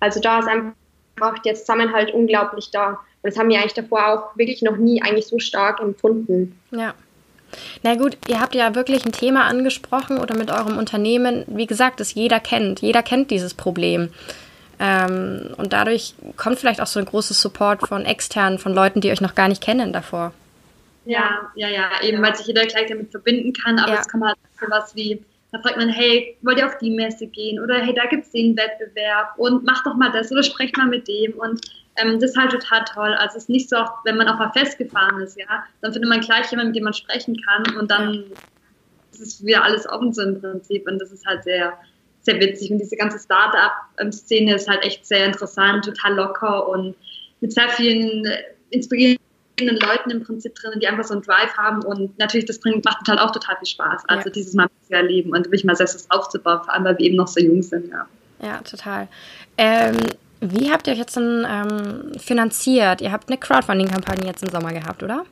Also 0.00 0.20
da 0.20 0.38
ist 0.38 0.48
einfach 0.48 1.38
der 1.44 1.54
Zusammenhalt 1.54 2.12
unglaublich 2.12 2.70
da. 2.70 3.00
Und 3.22 3.30
das 3.30 3.38
haben 3.38 3.48
wir 3.48 3.58
eigentlich 3.58 3.74
davor 3.74 4.08
auch 4.08 4.36
wirklich 4.36 4.62
noch 4.62 4.76
nie 4.76 5.02
eigentlich 5.02 5.26
so 5.26 5.38
stark 5.38 5.80
empfunden. 5.80 6.58
Ja. 6.70 6.94
Na 7.82 7.94
gut, 7.94 8.16
ihr 8.28 8.40
habt 8.40 8.54
ja 8.54 8.74
wirklich 8.74 9.04
ein 9.04 9.12
Thema 9.12 9.44
angesprochen 9.44 10.18
oder 10.18 10.36
mit 10.36 10.50
eurem 10.50 10.78
Unternehmen, 10.78 11.44
wie 11.46 11.66
gesagt, 11.66 12.00
das 12.00 12.14
jeder 12.14 12.40
kennt. 12.40 12.80
Jeder 12.80 13.02
kennt 13.02 13.30
dieses 13.30 13.54
Problem. 13.54 14.10
Ähm, 14.78 15.54
und 15.56 15.72
dadurch 15.72 16.14
kommt 16.36 16.58
vielleicht 16.58 16.80
auch 16.80 16.86
so 16.86 16.98
ein 16.98 17.06
großes 17.06 17.40
Support 17.40 17.86
von 17.86 18.04
externen, 18.04 18.58
von 18.58 18.74
Leuten, 18.74 19.00
die 19.00 19.10
euch 19.10 19.20
noch 19.20 19.34
gar 19.34 19.48
nicht 19.48 19.62
kennen 19.62 19.92
davor. 19.92 20.32
Ja, 21.04 21.50
ja, 21.54 21.68
ja, 21.68 21.90
eben 22.02 22.22
weil 22.22 22.34
sich 22.34 22.46
jeder 22.46 22.64
gleich 22.66 22.88
damit 22.88 23.10
verbinden 23.10 23.52
kann, 23.52 23.78
aber 23.78 23.94
ja. 23.94 24.00
es 24.00 24.08
kommt 24.08 24.24
halt 24.24 24.36
sowas 24.60 24.92
wie, 24.94 25.20
da 25.50 25.58
fragt 25.60 25.76
man, 25.76 25.88
hey, 25.88 26.36
wollt 26.42 26.58
ihr 26.58 26.66
auf 26.66 26.78
die 26.78 26.90
Messe 26.90 27.26
gehen? 27.26 27.60
Oder 27.60 27.80
hey, 27.80 27.94
da 27.94 28.06
gibt 28.06 28.24
es 28.24 28.30
den 28.30 28.56
Wettbewerb 28.56 29.34
und 29.36 29.64
mach 29.64 29.84
doch 29.84 29.94
mal 29.94 30.10
das 30.10 30.32
oder 30.32 30.42
sprecht 30.42 30.76
mal 30.76 30.86
mit 30.86 31.06
dem. 31.08 31.34
Und 31.34 31.60
Ähm, 31.96 32.18
das 32.20 32.30
ist 32.30 32.36
halt 32.36 32.52
total 32.52 32.84
toll. 32.84 33.14
Also 33.14 33.36
es 33.36 33.44
ist 33.44 33.50
nicht 33.50 33.68
so, 33.68 33.76
wenn 34.04 34.16
man 34.16 34.28
auf 34.28 34.40
einer 34.40 34.52
festgefahren 34.52 35.20
ist, 35.20 35.38
ja, 35.38 35.64
dann 35.80 35.92
findet 35.92 36.08
man 36.08 36.20
gleich 36.20 36.50
jemanden, 36.50 36.70
mit 36.70 36.76
dem 36.76 36.84
man 36.84 36.94
sprechen 36.94 37.36
kann 37.44 37.76
und 37.76 37.90
dann 37.90 38.24
ist 39.12 39.20
es 39.20 39.44
wieder 39.44 39.62
alles 39.62 39.88
offen 39.88 40.12
so 40.12 40.22
im 40.22 40.40
Prinzip 40.40 40.86
und 40.88 40.98
das 40.98 41.12
ist 41.12 41.26
halt 41.26 41.44
sehr, 41.44 41.74
sehr 42.22 42.40
witzig. 42.40 42.70
Und 42.70 42.78
diese 42.78 42.96
ganze 42.96 43.18
Start-up-Szene 43.18 44.54
ist 44.54 44.68
halt 44.68 44.82
echt 44.84 45.06
sehr 45.06 45.26
interessant, 45.26 45.84
total 45.84 46.14
locker 46.14 46.68
und 46.68 46.94
mit 47.40 47.52
sehr 47.52 47.68
vielen 47.68 48.24
äh, 48.24 48.38
inspirierenden 48.70 49.18
Leuten 49.58 50.10
im 50.10 50.24
Prinzip 50.24 50.54
drin, 50.54 50.80
die 50.80 50.88
einfach 50.88 51.04
so 51.04 51.14
einen 51.14 51.22
Drive 51.22 51.54
haben 51.58 51.84
und 51.84 52.18
natürlich 52.18 52.46
das 52.46 52.58
bringt, 52.58 52.84
macht 52.84 53.06
halt 53.06 53.20
auch 53.20 53.32
total 53.32 53.56
viel 53.58 53.68
Spaß. 53.68 54.04
Also 54.08 54.28
ja. 54.28 54.32
dieses 54.32 54.54
Mal 54.54 54.68
zu 54.86 54.94
erleben 54.94 55.30
und 55.30 55.44
wirklich 55.44 55.64
mal 55.64 55.76
selbst 55.76 55.94
was 55.94 56.10
aufzubauen, 56.10 56.60
vor 56.64 56.72
allem 56.72 56.84
weil 56.84 56.98
wir 56.98 57.06
eben 57.06 57.16
noch 57.16 57.28
so 57.28 57.40
jung 57.40 57.62
sind, 57.62 57.90
ja. 57.90 58.06
Ja, 58.40 58.58
total. 58.58 59.08
Ähm, 59.56 59.96
wie 60.42 60.72
habt 60.72 60.86
ihr 60.86 60.92
euch 60.92 60.98
jetzt 60.98 61.16
denn 61.16 61.46
ähm, 61.48 62.18
finanziert? 62.18 63.00
Ihr 63.00 63.12
habt 63.12 63.28
eine 63.28 63.38
Crowdfunding-Kampagne 63.38 64.26
jetzt 64.26 64.42
im 64.42 64.48
Sommer 64.50 64.72
gehabt, 64.72 65.02
oder? 65.02 65.24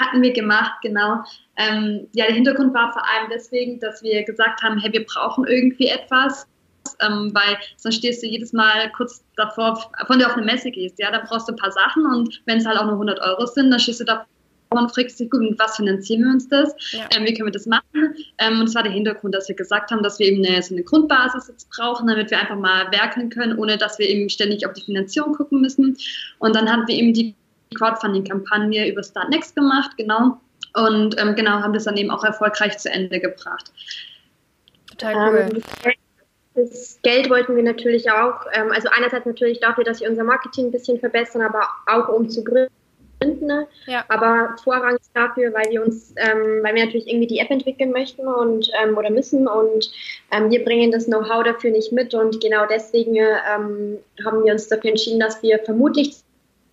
Hatten 0.00 0.22
wir 0.22 0.32
gemacht, 0.32 0.72
genau. 0.82 1.22
Ähm, 1.56 2.08
ja, 2.12 2.26
der 2.26 2.34
Hintergrund 2.34 2.72
war 2.74 2.92
vor 2.92 3.02
allem 3.06 3.30
deswegen, 3.30 3.78
dass 3.78 4.02
wir 4.02 4.24
gesagt 4.24 4.62
haben, 4.62 4.78
hey, 4.78 4.92
wir 4.92 5.04
brauchen 5.04 5.46
irgendwie 5.46 5.88
etwas, 5.88 6.46
ähm, 7.00 7.30
weil 7.34 7.58
sonst 7.76 7.96
stehst 7.96 8.22
du 8.22 8.26
jedes 8.26 8.52
Mal 8.52 8.90
kurz 8.92 9.22
davor, 9.36 9.90
von 10.06 10.18
dir 10.18 10.26
auf 10.26 10.36
eine 10.36 10.46
Messe 10.46 10.70
gehst, 10.70 10.98
ja, 10.98 11.10
da 11.10 11.22
brauchst 11.26 11.48
du 11.48 11.52
ein 11.52 11.58
paar 11.58 11.72
Sachen 11.72 12.06
und 12.06 12.42
wenn 12.46 12.58
es 12.58 12.66
halt 12.66 12.78
auch 12.78 12.84
nur 12.84 12.94
100 12.94 13.20
Euro 13.20 13.46
sind, 13.46 13.70
dann 13.70 13.80
stehst 13.80 14.00
du 14.00 14.04
da 14.04 14.26
und 14.70 14.94
fragst 14.94 15.20
dich, 15.20 15.30
gut, 15.30 15.40
mit 15.40 15.58
was 15.58 15.76
finanzieren 15.76 16.24
wir 16.24 16.32
uns 16.32 16.48
das? 16.48 16.74
Ja. 16.90 17.08
Ähm, 17.14 17.24
wie 17.24 17.34
können 17.34 17.46
wir 17.46 17.52
das 17.52 17.66
machen? 17.66 18.14
Ähm, 18.38 18.60
und 18.60 18.68
es 18.68 18.74
war 18.74 18.82
der 18.82 18.92
Hintergrund, 18.92 19.34
dass 19.34 19.48
wir 19.48 19.54
gesagt 19.54 19.90
haben, 19.90 20.02
dass 20.02 20.18
wir 20.18 20.26
eben 20.26 20.44
eine, 20.44 20.62
so 20.62 20.74
eine 20.74 20.82
Grundbasis 20.82 21.48
jetzt 21.48 21.68
brauchen, 21.70 22.06
damit 22.08 22.30
wir 22.30 22.38
einfach 22.38 22.56
mal 22.56 22.90
werken 22.90 23.30
können, 23.30 23.58
ohne 23.58 23.78
dass 23.78 23.98
wir 23.98 24.08
eben 24.08 24.28
ständig 24.28 24.66
auf 24.66 24.72
die 24.72 24.82
Finanzierung 24.82 25.34
gucken 25.34 25.60
müssen. 25.60 25.96
Und 26.38 26.56
dann 26.56 26.70
haben 26.70 26.86
wir 26.86 26.94
eben 26.96 27.12
die 27.12 27.34
Crowdfunding-Kampagne 27.74 28.90
über 28.90 29.02
Start 29.02 29.30
Next 29.30 29.54
gemacht, 29.54 29.92
genau. 29.96 30.40
Und 30.74 31.20
ähm, 31.20 31.34
genau, 31.34 31.60
haben 31.60 31.72
das 31.72 31.84
dann 31.84 31.96
eben 31.96 32.10
auch 32.10 32.24
erfolgreich 32.24 32.76
zu 32.78 32.90
Ende 32.90 33.20
gebracht. 33.20 33.72
Total 34.90 35.30
cool. 35.30 35.62
Ähm, 35.84 35.92
das 36.54 36.98
Geld 37.02 37.28
wollten 37.28 37.54
wir 37.54 37.62
natürlich 37.62 38.10
auch, 38.10 38.46
ähm, 38.54 38.72
also 38.72 38.88
einerseits 38.90 39.26
natürlich 39.26 39.60
dafür, 39.60 39.84
dass 39.84 40.00
wir 40.00 40.08
unser 40.08 40.24
Marketing 40.24 40.66
ein 40.66 40.72
bisschen 40.72 40.98
verbessern, 40.98 41.42
aber 41.42 41.68
auch 41.86 42.08
um 42.08 42.28
zu 42.30 42.42
gründen 42.42 42.72
Ne? 43.24 43.66
Ja. 43.86 44.04
Aber 44.08 44.56
vorrangig 44.62 45.00
dafür, 45.14 45.52
weil 45.54 45.70
wir 45.70 45.82
uns, 45.82 46.14
ähm, 46.16 46.62
weil 46.62 46.74
wir 46.74 46.84
natürlich 46.84 47.08
irgendwie 47.08 47.26
die 47.26 47.38
App 47.38 47.50
entwickeln 47.50 47.90
möchten 47.90 48.26
und 48.26 48.70
ähm, 48.82 48.96
oder 48.96 49.10
müssen 49.10 49.48
und 49.48 49.90
ähm, 50.32 50.50
wir 50.50 50.62
bringen 50.64 50.90
das 50.90 51.06
Know-how 51.06 51.42
dafür 51.44 51.70
nicht 51.70 51.92
mit 51.92 52.12
und 52.12 52.40
genau 52.42 52.66
deswegen 52.66 53.16
ähm, 53.16 53.98
haben 54.24 54.44
wir 54.44 54.52
uns 54.52 54.68
dafür 54.68 54.90
entschieden, 54.90 55.20
dass 55.20 55.42
wir 55.42 55.58
vermutlich 55.60 56.16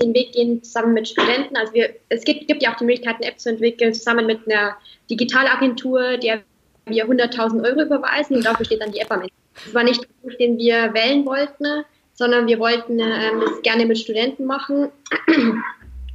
den 0.01 0.13
Weg 0.13 0.33
gehen 0.33 0.62
zusammen 0.63 0.93
mit 0.93 1.07
Studenten. 1.07 1.55
Also 1.55 1.73
wir, 1.73 1.91
es 2.09 2.25
gibt, 2.25 2.47
gibt 2.47 2.62
ja 2.62 2.73
auch 2.73 2.77
die 2.77 2.85
Möglichkeit, 2.85 3.15
eine 3.17 3.27
App 3.27 3.39
zu 3.39 3.50
entwickeln, 3.50 3.93
zusammen 3.93 4.25
mit 4.25 4.39
einer 4.45 4.75
Digitalagentur, 5.09 6.17
der 6.17 6.41
wir 6.85 7.05
100.000 7.05 7.63
Euro 7.63 7.83
überweisen 7.83 8.35
und 8.35 8.45
dafür 8.45 8.65
steht 8.65 8.81
dann 8.81 8.91
die 8.91 9.00
App 9.00 9.12
am 9.12 9.21
Ende. 9.21 9.33
Das 9.63 9.73
war 9.73 9.83
nicht 9.83 10.01
der 10.01 10.07
Beruf, 10.21 10.38
den 10.38 10.57
wir 10.57 10.93
wählen 10.93 11.25
wollten, 11.25 11.85
sondern 12.15 12.47
wir 12.47 12.59
wollten 12.59 13.00
ähm, 13.00 13.39
das 13.39 13.62
gerne 13.62 13.85
mit 13.85 13.97
Studenten 13.97 14.45
machen 14.45 14.89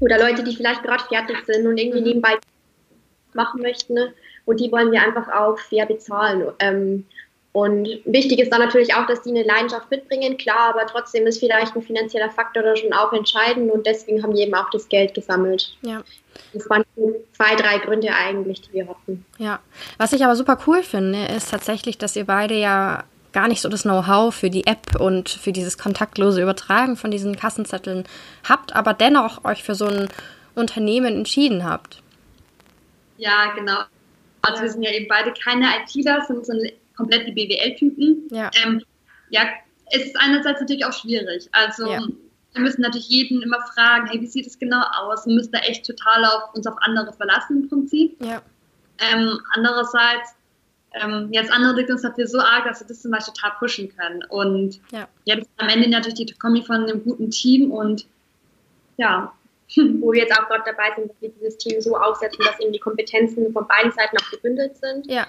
oder 0.01 0.19
Leute, 0.19 0.43
die 0.43 0.55
vielleicht 0.55 0.83
gerade 0.83 1.05
fertig 1.05 1.45
sind 1.47 1.67
und 1.67 1.79
irgendwie 1.79 2.01
mhm. 2.01 2.07
nebenbei 2.07 2.39
machen 3.35 3.63
möchten. 3.63 3.95
Ne? 3.95 4.13
Und 4.45 4.61
die 4.61 4.71
wollen 4.73 4.93
wir 4.93 5.03
einfach 5.03 5.29
auch 5.33 5.59
fair 5.59 5.87
bezahlen. 5.87 6.47
Ähm, 6.61 7.05
und 7.53 7.89
wichtig 8.05 8.39
ist 8.39 8.53
dann 8.53 8.61
natürlich 8.61 8.95
auch, 8.95 9.07
dass 9.07 9.23
die 9.23 9.31
eine 9.31 9.43
Leidenschaft 9.43 9.91
mitbringen, 9.91 10.37
klar, 10.37 10.75
aber 10.75 10.87
trotzdem 10.87 11.27
ist 11.27 11.41
vielleicht 11.41 11.75
ein 11.75 11.83
finanzieller 11.83 12.31
Faktor 12.31 12.63
da 12.63 12.77
schon 12.77 12.93
auch 12.93 13.13
entscheidend 13.13 13.73
und 13.73 13.87
deswegen 13.87 14.23
haben 14.23 14.35
wir 14.35 14.43
eben 14.47 14.55
auch 14.55 14.71
das 14.71 14.89
Geld 14.89 15.15
gesammelt. 15.15 15.77
Ja. 15.83 16.05
Das 16.53 16.69
waren 16.71 16.85
zwei, 17.33 17.57
drei 17.57 17.79
Gründe 17.79 18.11
eigentlich, 18.15 18.61
die 18.61 18.75
wir 18.75 18.87
hatten. 18.87 19.25
Ja, 19.39 19.61
was 19.97 20.13
ich 20.13 20.23
aber 20.25 20.37
super 20.37 20.59
cool 20.67 20.83
finde, 20.83 21.25
ist 21.37 21.51
tatsächlich, 21.51 21.99
dass 21.99 22.15
ihr 22.17 22.27
beide 22.27 22.55
ja 22.55 23.05
gar 23.39 23.47
nicht 23.47 23.61
so 23.61 23.69
das 23.69 23.83
Know-how 23.83 24.35
für 24.35 24.51
die 24.51 24.67
App 24.67 24.99
und 24.99 25.29
für 25.29 25.53
dieses 25.53 25.79
kontaktlose 25.79 26.43
Übertragen 26.43 26.97
von 26.97 27.13
diesen 27.13 27.37
Kassenzetteln 27.37 28.03
habt, 28.49 28.75
aber 28.75 28.95
dennoch 28.95 29.45
euch 29.45 29.63
für 29.63 29.77
so 29.77 29.87
ein 29.87 30.09
Unternehmen 30.57 31.15
entschieden 31.15 31.63
habt. 31.63 32.03
Ja, 33.17 33.53
genau. 33.55 33.79
Also 34.43 34.63
wir 34.63 34.69
sind 34.69 34.83
ja 34.83 34.91
eben 34.91 35.07
beide 35.09 35.33
keine 35.33 35.67
ITler, 35.67 36.25
sind 36.27 36.45
so 36.45 36.53
komplett 36.97 37.29
die 37.29 37.33
BWL-Typen. 37.33 38.29
Ja. 38.33 38.51
Ähm, 38.65 38.83
ja, 39.31 39.43
es 39.93 40.07
ist 40.07 40.17
einerseits 40.19 40.61
natürlich 40.61 40.85
auch 40.85 40.93
schwierig. 40.93 41.49
Also 41.53 41.93
ja. 41.93 42.03
wir 42.55 42.61
müssen 42.61 42.81
natürlich 42.81 43.09
jeden 43.09 43.41
immer 43.43 43.61
fragen, 43.73 44.09
hey, 44.09 44.21
wie 44.21 44.27
sieht 44.27 44.49
es 44.49 44.59
genau 44.59 44.83
aus? 44.97 45.27
Wir 45.27 45.35
müssen 45.37 45.53
da 45.53 45.61
echt 45.61 45.87
total 45.87 46.25
auf 46.25 46.55
uns 46.55 46.67
auf 46.67 46.75
andere 46.81 47.13
verlassen 47.13 47.63
im 47.63 47.69
Prinzip. 47.69 48.17
Ja. 48.21 48.43
Ähm, 48.99 49.39
andererseits 49.55 50.35
ähm, 50.95 51.29
jetzt 51.33 51.53
andere 51.53 51.87
uns 51.91 52.03
dafür 52.03 52.27
so 52.27 52.39
arg, 52.39 52.65
dass 52.65 52.81
wir 52.81 52.87
das 52.87 53.03
zum 53.03 53.11
Beispiel 53.11 53.35
total 53.35 53.53
pushen 53.59 53.95
können. 53.97 54.25
Und 54.31 54.81
ja, 54.91 55.09
jetzt 55.25 55.49
am 55.59 55.69
Ende 55.69 55.89
natürlich 55.89 56.27
die 56.27 56.35
Kombi 56.35 56.63
von 56.63 56.77
einem 56.85 57.03
guten 57.05 57.31
Team 57.31 57.71
und 57.71 58.07
ja. 58.97 59.33
Wo 60.01 60.13
wir 60.13 60.23
jetzt 60.23 60.33
auch 60.33 60.49
gerade 60.49 60.63
dabei 60.65 60.95
sind, 60.97 61.11
dass 61.11 61.21
wir 61.21 61.29
dieses 61.29 61.59
Team 61.59 61.79
so 61.83 61.95
aufsetzen, 61.95 62.43
dass 62.43 62.59
eben 62.59 62.73
die 62.73 62.79
Kompetenzen 62.79 63.53
von 63.53 63.67
beiden 63.69 63.93
Seiten 63.93 64.17
auch 64.17 64.31
gebündelt 64.31 64.77
sind. 64.79 65.07
Ja. 65.07 65.27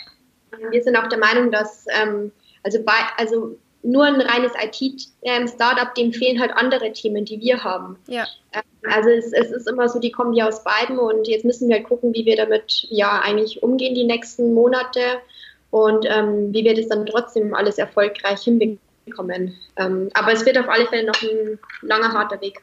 Wir 0.71 0.81
sind 0.81 0.95
auch 0.95 1.07
der 1.07 1.19
Meinung, 1.19 1.51
dass 1.51 1.85
ähm, 1.89 2.31
also, 2.63 2.81
bei, 2.83 2.93
also 3.17 3.57
nur 3.83 4.05
ein 4.05 4.21
reines 4.21 4.53
IT-Startup, 4.55 5.93
dem 5.95 6.11
fehlen 6.11 6.39
halt 6.39 6.51
andere 6.53 6.91
Themen, 6.93 7.25
die 7.25 7.39
wir 7.39 7.63
haben. 7.63 7.97
Ja. 8.07 8.27
Ähm, 8.53 8.61
also 8.89 9.09
es, 9.09 9.31
es, 9.33 9.51
ist 9.51 9.67
immer 9.67 9.87
so 9.89 9.99
die 9.99 10.11
Kombi 10.11 10.41
aus 10.41 10.63
beiden 10.63 10.99
und 10.99 11.27
jetzt 11.27 11.45
müssen 11.45 11.67
wir 11.67 11.75
halt 11.75 11.87
gucken, 11.87 12.13
wie 12.13 12.25
wir 12.25 12.35
damit 12.35 12.87
ja 12.89 13.19
eigentlich 13.19 13.63
umgehen 13.63 13.95
die 13.95 14.05
nächsten 14.05 14.53
Monate 14.53 15.01
und 15.71 16.05
ähm, 16.07 16.53
wie 16.53 16.63
wir 16.63 16.75
das 16.75 16.87
dann 16.87 17.05
trotzdem 17.05 17.53
alles 17.53 17.77
erfolgreich 17.77 18.41
hinbekommen. 18.41 19.55
Ähm, 19.77 20.09
aber 20.13 20.33
es 20.33 20.45
wird 20.45 20.57
auf 20.57 20.67
alle 20.67 20.87
Fälle 20.87 21.05
noch 21.05 21.21
ein 21.21 21.59
langer, 21.81 22.13
harter 22.13 22.41
Weg. 22.41 22.61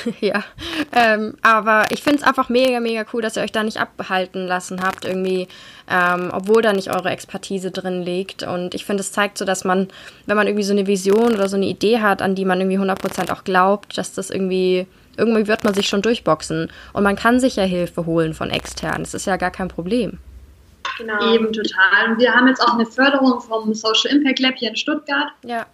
ja, 0.20 0.44
ähm, 0.92 1.34
aber 1.42 1.84
ich 1.90 2.02
finde 2.02 2.20
es 2.20 2.24
einfach 2.24 2.48
mega, 2.48 2.80
mega 2.80 3.04
cool, 3.12 3.22
dass 3.22 3.36
ihr 3.36 3.42
euch 3.42 3.52
da 3.52 3.62
nicht 3.62 3.78
abhalten 3.78 4.46
lassen 4.46 4.82
habt, 4.82 5.04
irgendwie, 5.04 5.48
ähm, 5.90 6.30
obwohl 6.32 6.62
da 6.62 6.72
nicht 6.72 6.90
eure 6.90 7.10
Expertise 7.10 7.70
drin 7.70 8.02
liegt. 8.02 8.42
Und 8.42 8.74
ich 8.74 8.84
finde, 8.84 9.02
es 9.02 9.12
zeigt 9.12 9.38
so, 9.38 9.44
dass 9.44 9.64
man, 9.64 9.88
wenn 10.26 10.36
man 10.36 10.46
irgendwie 10.46 10.64
so 10.64 10.72
eine 10.72 10.86
Vision 10.86 11.34
oder 11.34 11.48
so 11.48 11.56
eine 11.56 11.66
Idee 11.66 12.00
hat, 12.00 12.22
an 12.22 12.34
die 12.34 12.44
man 12.44 12.60
irgendwie 12.60 12.78
100% 12.78 13.32
auch 13.32 13.44
glaubt, 13.44 13.98
dass 13.98 14.12
das 14.12 14.30
irgendwie, 14.30 14.86
irgendwie 15.16 15.46
wird 15.46 15.64
man 15.64 15.74
sich 15.74 15.88
schon 15.88 16.02
durchboxen. 16.02 16.70
Und 16.92 17.02
man 17.02 17.16
kann 17.16 17.40
sich 17.40 17.56
ja 17.56 17.64
Hilfe 17.64 18.06
holen 18.06 18.34
von 18.34 18.50
extern. 18.50 19.02
Das 19.02 19.14
ist 19.14 19.26
ja 19.26 19.36
gar 19.36 19.50
kein 19.50 19.68
Problem. 19.68 20.18
Genau. 20.98 21.34
Eben 21.34 21.52
total. 21.52 22.10
Und 22.10 22.18
wir 22.18 22.32
haben 22.32 22.48
jetzt 22.48 22.60
auch 22.60 22.74
eine 22.74 22.86
Förderung 22.86 23.40
vom 23.40 23.72
Social 23.74 24.10
Impact 24.10 24.40
Lab 24.40 24.54
hier 24.56 24.70
in 24.70 24.76
Stuttgart. 24.76 25.28
Ja. 25.44 25.66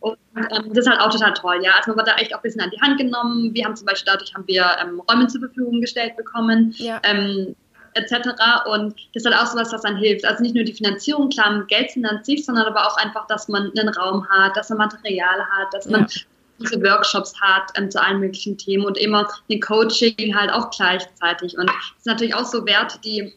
Und 0.00 0.16
ähm, 0.36 0.68
das 0.68 0.86
ist 0.86 0.88
halt 0.88 1.00
auch 1.00 1.10
total 1.10 1.34
toll, 1.34 1.58
ja. 1.62 1.72
Also 1.76 1.90
man 1.90 1.98
wird 1.98 2.08
da 2.08 2.14
echt 2.16 2.32
auch 2.34 2.38
ein 2.38 2.42
bisschen 2.42 2.60
an 2.60 2.70
die 2.70 2.80
Hand 2.80 2.98
genommen. 2.98 3.54
Wir 3.54 3.64
haben 3.64 3.74
zum 3.74 3.86
Beispiel 3.86 4.12
dadurch 4.12 4.34
haben 4.34 4.46
wir 4.46 4.64
ähm, 4.80 5.00
Räume 5.10 5.26
zur 5.26 5.40
Verfügung 5.40 5.80
gestellt 5.80 6.16
bekommen. 6.16 6.74
Ja. 6.78 7.00
Ähm, 7.02 7.56
etc. 7.96 8.28
Und 8.66 8.94
das 9.14 9.24
ist 9.24 9.26
halt 9.26 9.36
auch 9.36 9.46
so 9.46 9.58
was, 9.58 9.72
was 9.72 9.82
dann 9.82 9.96
hilft. 9.96 10.24
Also 10.24 10.42
nicht 10.42 10.54
nur 10.54 10.64
die 10.64 10.72
Finanzierung, 10.72 11.30
klar, 11.30 11.64
Geld 11.66 11.90
sind 11.90 12.04
an 12.04 12.22
sich, 12.22 12.44
sondern 12.44 12.66
aber 12.66 12.86
auch 12.86 12.96
einfach, 12.98 13.26
dass 13.26 13.48
man 13.48 13.72
einen 13.76 13.88
Raum 13.88 14.28
hat, 14.28 14.56
dass 14.56 14.68
man 14.68 14.78
Material 14.78 15.40
hat, 15.40 15.72
dass 15.72 15.86
man 15.86 16.02
ja. 16.02 16.22
diese 16.60 16.82
Workshops 16.82 17.34
hat 17.40 17.72
ähm, 17.76 17.90
zu 17.90 18.02
allen 18.02 18.20
möglichen 18.20 18.58
Themen 18.58 18.84
und 18.84 18.98
immer 18.98 19.26
ein 19.50 19.60
Coaching 19.60 20.36
halt 20.36 20.52
auch 20.52 20.70
gleichzeitig. 20.70 21.56
Und 21.58 21.68
das 21.68 21.76
ist 21.98 22.06
natürlich 22.06 22.34
auch 22.34 22.44
so 22.44 22.64
Werte, 22.66 22.98
die 23.02 23.32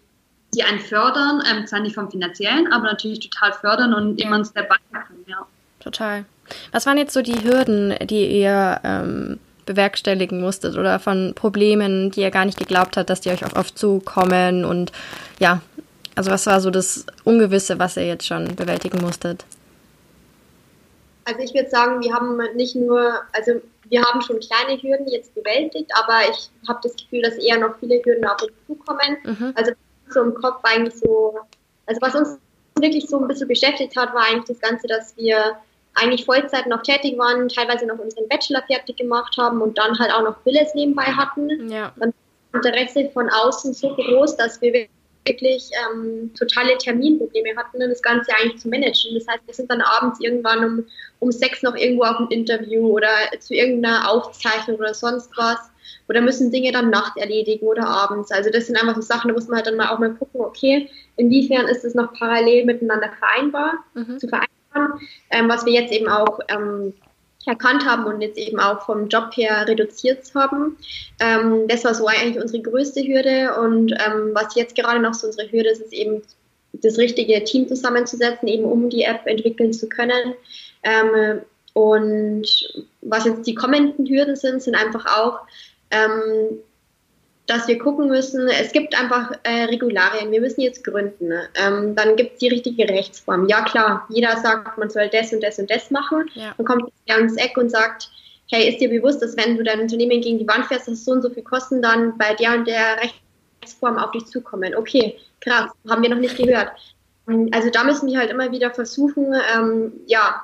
die 0.53 0.63
einen 0.63 0.79
fördern, 0.79 1.43
ähm, 1.49 1.67
zwar 1.67 1.79
nicht 1.79 1.95
vom 1.95 2.09
finanziellen, 2.09 2.71
aber 2.71 2.85
natürlich 2.85 3.19
total 3.19 3.53
fördern 3.53 3.93
und 3.93 4.19
immer 4.21 4.37
uns 4.37 4.51
dabei 4.53 4.77
können, 4.91 5.25
ja. 5.27 5.45
Total. 5.79 6.25
Was 6.71 6.85
waren 6.85 6.97
jetzt 6.97 7.13
so 7.13 7.21
die 7.21 7.43
Hürden, 7.43 7.95
die 8.07 8.25
ihr 8.25 8.79
ähm, 8.83 9.39
bewerkstelligen 9.65 10.41
musstet 10.41 10.77
oder 10.77 10.99
von 10.99 11.33
Problemen, 11.35 12.09
die 12.11 12.21
ihr 12.21 12.31
gar 12.31 12.45
nicht 12.45 12.57
geglaubt 12.57 12.97
habt, 12.97 13.09
dass 13.09 13.21
die 13.21 13.29
euch 13.29 13.45
auf, 13.45 13.55
auf 13.55 13.73
zukommen 13.73 14.65
und 14.65 14.91
ja, 15.39 15.61
also 16.15 16.31
was 16.31 16.47
war 16.47 16.59
so 16.59 16.71
das 16.71 17.05
Ungewisse, 17.23 17.77
was 17.77 17.95
ihr 17.95 18.07
jetzt 18.07 18.25
schon 18.25 18.55
bewältigen 18.55 18.99
musstet? 18.99 19.45
Also 21.25 21.41
ich 21.41 21.53
würde 21.53 21.69
sagen, 21.69 22.01
wir 22.01 22.13
haben 22.13 22.39
nicht 22.55 22.75
nur, 22.75 23.13
also 23.31 23.61
wir 23.87 24.01
haben 24.01 24.21
schon 24.21 24.39
kleine 24.39 24.81
Hürden 24.81 25.07
jetzt 25.07 25.33
bewältigt, 25.35 25.91
aber 25.93 26.21
ich 26.29 26.49
habe 26.67 26.79
das 26.81 26.95
Gefühl, 26.95 27.21
dass 27.21 27.35
eher 27.35 27.59
noch 27.59 27.77
viele 27.79 28.01
Hürden 28.03 28.25
auf 28.25 28.41
uns 28.41 28.51
zukommen. 28.65 29.17
Mhm. 29.23 29.53
Also 29.55 29.71
so 30.11 30.21
im 30.21 30.33
Kopf 30.33 30.59
eigentlich 30.63 30.95
so, 30.95 31.37
also 31.85 32.01
was 32.01 32.15
uns 32.15 32.39
wirklich 32.79 33.07
so 33.07 33.19
ein 33.19 33.27
bisschen 33.27 33.47
beschäftigt 33.47 33.95
hat, 33.97 34.13
war 34.13 34.25
eigentlich 34.25 34.45
das 34.45 34.59
Ganze, 34.59 34.87
dass 34.87 35.15
wir 35.17 35.57
eigentlich 35.95 36.25
Vollzeit 36.25 36.67
noch 36.67 36.81
tätig 36.83 37.17
waren, 37.17 37.49
teilweise 37.49 37.85
noch 37.85 37.99
unseren 37.99 38.27
Bachelor 38.27 38.63
fertig 38.67 38.97
gemacht 38.97 39.35
haben 39.37 39.61
und 39.61 39.77
dann 39.77 39.97
halt 39.99 40.11
auch 40.13 40.23
noch 40.23 40.37
Billes 40.39 40.73
nebenbei 40.75 41.03
hatten. 41.03 41.69
Ja. 41.69 41.91
Dann 41.97 42.13
Interesse 42.53 43.09
von 43.13 43.29
außen 43.29 43.73
so 43.73 43.95
groß, 43.95 44.37
dass 44.37 44.61
wir 44.61 44.87
wirklich 45.25 45.69
ähm, 45.91 46.31
totale 46.37 46.77
Terminprobleme 46.77 47.55
hatten, 47.55 47.79
das 47.79 48.01
Ganze 48.01 48.31
eigentlich 48.35 48.61
zu 48.61 48.69
managen. 48.69 49.13
Das 49.13 49.27
heißt, 49.27 49.45
wir 49.45 49.53
sind 49.53 49.69
dann 49.69 49.81
abends 49.81 50.19
irgendwann 50.19 50.63
um, 50.63 50.85
um 51.19 51.31
sechs 51.31 51.61
noch 51.61 51.75
irgendwo 51.75 52.03
auf 52.03 52.19
ein 52.19 52.27
Interview 52.29 52.87
oder 52.87 53.09
zu 53.39 53.53
irgendeiner 53.53 54.09
Aufzeichnung 54.09 54.77
oder 54.77 54.93
sonst 54.93 55.29
was. 55.37 55.59
Oder 56.07 56.21
müssen 56.21 56.51
Dinge 56.51 56.71
dann 56.71 56.89
nachts 56.89 57.17
erledigen 57.17 57.65
oder 57.65 57.87
abends. 57.87 58.31
Also 58.31 58.49
das 58.49 58.67
sind 58.67 58.77
einfach 58.77 58.95
so 58.95 59.01
Sachen, 59.01 59.29
da 59.29 59.33
muss 59.33 59.47
man 59.47 59.57
halt 59.57 59.67
dann 59.67 59.77
mal 59.77 59.89
auch 59.89 59.99
mal 59.99 60.13
gucken, 60.13 60.41
okay, 60.41 60.89
inwiefern 61.17 61.67
ist 61.67 61.85
es 61.85 61.95
noch 61.95 62.13
parallel 62.13 62.65
miteinander 62.65 63.11
vereinbar, 63.19 63.73
mhm. 63.93 64.19
zu 64.19 64.27
vereinbaren, 64.27 65.07
ähm, 65.29 65.49
was 65.49 65.65
wir 65.65 65.73
jetzt 65.73 65.93
eben 65.93 66.07
auch 66.07 66.39
ähm, 66.47 66.93
erkannt 67.45 67.85
haben 67.85 68.05
und 68.05 68.21
jetzt 68.21 68.37
eben 68.37 68.59
auch 68.59 68.85
vom 68.85 69.07
Job 69.07 69.31
her 69.33 69.67
reduziert 69.67 70.19
haben. 70.35 70.77
Ähm, 71.19 71.67
das 71.67 71.85
war 71.85 71.93
so 71.93 72.07
eigentlich 72.07 72.41
unsere 72.41 72.61
größte 72.61 73.01
Hürde 73.01 73.55
und 73.61 73.91
ähm, 73.91 74.31
was 74.33 74.55
jetzt 74.55 74.75
gerade 74.75 74.99
noch 74.99 75.13
so 75.13 75.27
unsere 75.27 75.51
Hürde 75.51 75.69
ist, 75.69 75.81
ist 75.81 75.93
eben 75.93 76.21
das 76.73 76.97
richtige 76.97 77.43
Team 77.43 77.67
zusammenzusetzen, 77.67 78.47
eben 78.47 78.63
um 78.63 78.89
die 78.89 79.03
App 79.03 79.25
entwickeln 79.25 79.73
zu 79.73 79.89
können. 79.89 80.33
Ähm, 80.83 81.41
und 81.73 82.47
was 83.01 83.25
jetzt 83.25 83.47
die 83.47 83.55
kommenden 83.55 84.05
Hürden 84.05 84.35
sind, 84.35 84.61
sind 84.61 84.75
einfach 84.75 85.05
auch, 85.17 85.39
ähm, 85.91 86.59
dass 87.49 87.67
wir 87.67 87.79
gucken 87.79 88.09
müssen, 88.09 88.47
es 88.47 88.71
gibt 88.71 88.97
einfach 88.99 89.31
äh, 89.41 89.63
Regularien, 89.63 90.31
wir 90.31 90.39
müssen 90.39 90.61
jetzt 90.61 90.83
gründen. 90.83 91.31
Ähm, 91.55 91.95
dann 91.95 92.15
gibt 92.15 92.33
es 92.33 92.39
die 92.39 92.49
richtige 92.49 92.87
Rechtsform. 92.87 93.47
Ja 93.47 93.63
klar, 93.63 94.05
jeder 94.09 94.37
sagt, 94.37 94.77
man 94.77 94.89
soll 94.91 95.09
das 95.09 95.33
und 95.33 95.41
das 95.41 95.57
und 95.57 95.69
das 95.71 95.89
machen. 95.89 96.29
Ja. 96.35 96.53
Dann 96.55 96.65
kommt 96.65 96.91
der 97.07 97.15
ans 97.15 97.37
Eck 97.37 97.57
und 97.57 97.71
sagt, 97.71 98.11
hey, 98.51 98.69
ist 98.69 98.79
dir 98.79 98.89
bewusst, 98.89 99.23
dass 99.23 99.35
wenn 99.35 99.57
du 99.57 99.63
dein 99.63 99.79
Unternehmen 99.79 100.21
gegen 100.21 100.37
die 100.37 100.47
Wand 100.47 100.65
fährst, 100.65 100.87
dass 100.87 101.03
so 101.03 101.11
und 101.11 101.23
so 101.23 101.29
viel 101.31 101.41
Kosten 101.41 101.81
dann 101.81 102.15
bei 102.19 102.35
der 102.35 102.53
und 102.53 102.67
der 102.67 102.97
Rechtsform 103.61 103.97
auf 103.97 104.11
dich 104.11 104.25
zukommen. 104.25 104.75
Okay, 104.75 105.17
krass, 105.39 105.71
haben 105.89 106.03
wir 106.03 106.09
noch 106.09 106.17
nicht 106.17 106.37
gehört. 106.37 106.69
Also 107.51 107.69
da 107.71 107.83
müssen 107.83 108.07
wir 108.07 108.19
halt 108.19 108.29
immer 108.29 108.51
wieder 108.51 108.71
versuchen, 108.71 109.33
ähm, 109.55 109.93
ja, 110.05 110.43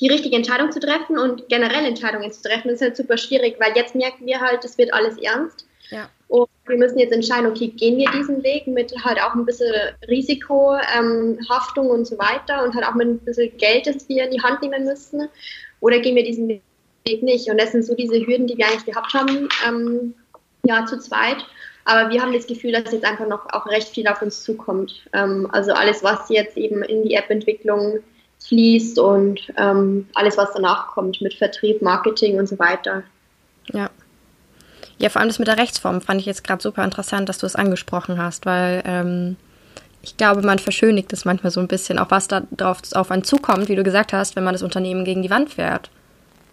die 0.00 0.08
richtige 0.08 0.36
Entscheidung 0.36 0.70
zu 0.72 0.80
treffen 0.80 1.18
und 1.18 1.48
generell 1.48 1.84
Entscheidungen 1.84 2.30
zu 2.32 2.42
treffen. 2.42 2.70
Ist 2.70 2.82
halt 2.82 2.96
super 2.96 3.16
schwierig, 3.16 3.56
weil 3.58 3.76
jetzt 3.76 3.94
merken 3.94 4.26
wir 4.26 4.40
halt, 4.40 4.64
es 4.64 4.78
wird 4.78 4.92
alles 4.92 5.18
ernst. 5.18 5.66
Ja. 5.90 6.08
Und 6.28 6.48
wir 6.66 6.76
müssen 6.76 6.98
jetzt 6.98 7.12
entscheiden, 7.12 7.46
okay, 7.46 7.68
gehen 7.68 7.96
wir 7.96 8.10
diesen 8.10 8.42
Weg 8.42 8.66
mit 8.66 8.92
halt 9.04 9.20
auch 9.22 9.34
ein 9.34 9.46
bisschen 9.46 9.72
Risiko, 10.08 10.76
ähm, 10.96 11.38
Haftung 11.48 11.88
und 11.88 12.06
so 12.06 12.18
weiter 12.18 12.64
und 12.64 12.74
halt 12.74 12.84
auch 12.84 12.94
mit 12.94 13.06
ein 13.06 13.18
bisschen 13.20 13.56
Geld, 13.58 13.86
das 13.86 14.08
wir 14.08 14.24
in 14.24 14.32
die 14.32 14.42
Hand 14.42 14.62
nehmen 14.62 14.84
müssen, 14.84 15.28
oder 15.80 16.00
gehen 16.00 16.16
wir 16.16 16.24
diesen 16.24 16.48
Weg 16.48 17.22
nicht? 17.22 17.48
Und 17.48 17.60
das 17.60 17.72
sind 17.72 17.84
so 17.84 17.94
diese 17.94 18.26
Hürden, 18.26 18.46
die 18.46 18.58
wir 18.58 18.66
eigentlich 18.66 18.86
gehabt 18.86 19.14
haben, 19.14 19.48
ähm, 19.66 20.14
ja, 20.64 20.84
zu 20.86 20.98
zweit. 20.98 21.44
Aber 21.84 22.10
wir 22.10 22.20
haben 22.20 22.32
das 22.32 22.48
Gefühl, 22.48 22.72
dass 22.72 22.92
jetzt 22.92 23.04
einfach 23.04 23.28
noch 23.28 23.48
auch 23.52 23.66
recht 23.66 23.90
viel 23.90 24.08
auf 24.08 24.20
uns 24.20 24.42
zukommt. 24.42 25.06
Ähm, 25.12 25.48
also 25.52 25.72
alles, 25.72 26.02
was 26.02 26.28
jetzt 26.28 26.56
eben 26.56 26.82
in 26.82 27.04
die 27.04 27.14
App-Entwicklung 27.14 28.00
fließt 28.48 28.98
und 28.98 29.40
ähm, 29.56 30.08
alles, 30.14 30.36
was 30.36 30.52
danach 30.54 30.88
kommt 30.88 31.20
mit 31.20 31.34
Vertrieb, 31.34 31.82
Marketing 31.82 32.38
und 32.38 32.48
so 32.48 32.58
weiter. 32.58 33.02
Ja. 33.72 33.90
Ja, 34.98 35.10
vor 35.10 35.20
allem 35.20 35.28
das 35.28 35.38
mit 35.38 35.48
der 35.48 35.58
Rechtsform 35.58 36.00
fand 36.00 36.20
ich 36.20 36.26
jetzt 36.26 36.42
gerade 36.42 36.62
super 36.62 36.82
interessant, 36.82 37.28
dass 37.28 37.38
du 37.38 37.46
es 37.46 37.54
angesprochen 37.54 38.18
hast, 38.18 38.46
weil 38.46 38.82
ähm, 38.86 39.36
ich 40.00 40.16
glaube, 40.16 40.42
man 40.42 40.58
verschönigt 40.58 41.12
es 41.12 41.24
manchmal 41.24 41.50
so 41.50 41.60
ein 41.60 41.68
bisschen, 41.68 41.98
auch 41.98 42.10
was 42.10 42.28
da 42.28 42.42
drauf 42.52 42.78
auf 42.94 43.10
einen 43.10 43.24
zukommt, 43.24 43.68
wie 43.68 43.76
du 43.76 43.82
gesagt 43.82 44.12
hast, 44.12 44.36
wenn 44.36 44.44
man 44.44 44.54
das 44.54 44.62
Unternehmen 44.62 45.04
gegen 45.04 45.22
die 45.22 45.30
Wand 45.30 45.50
fährt. 45.50 45.90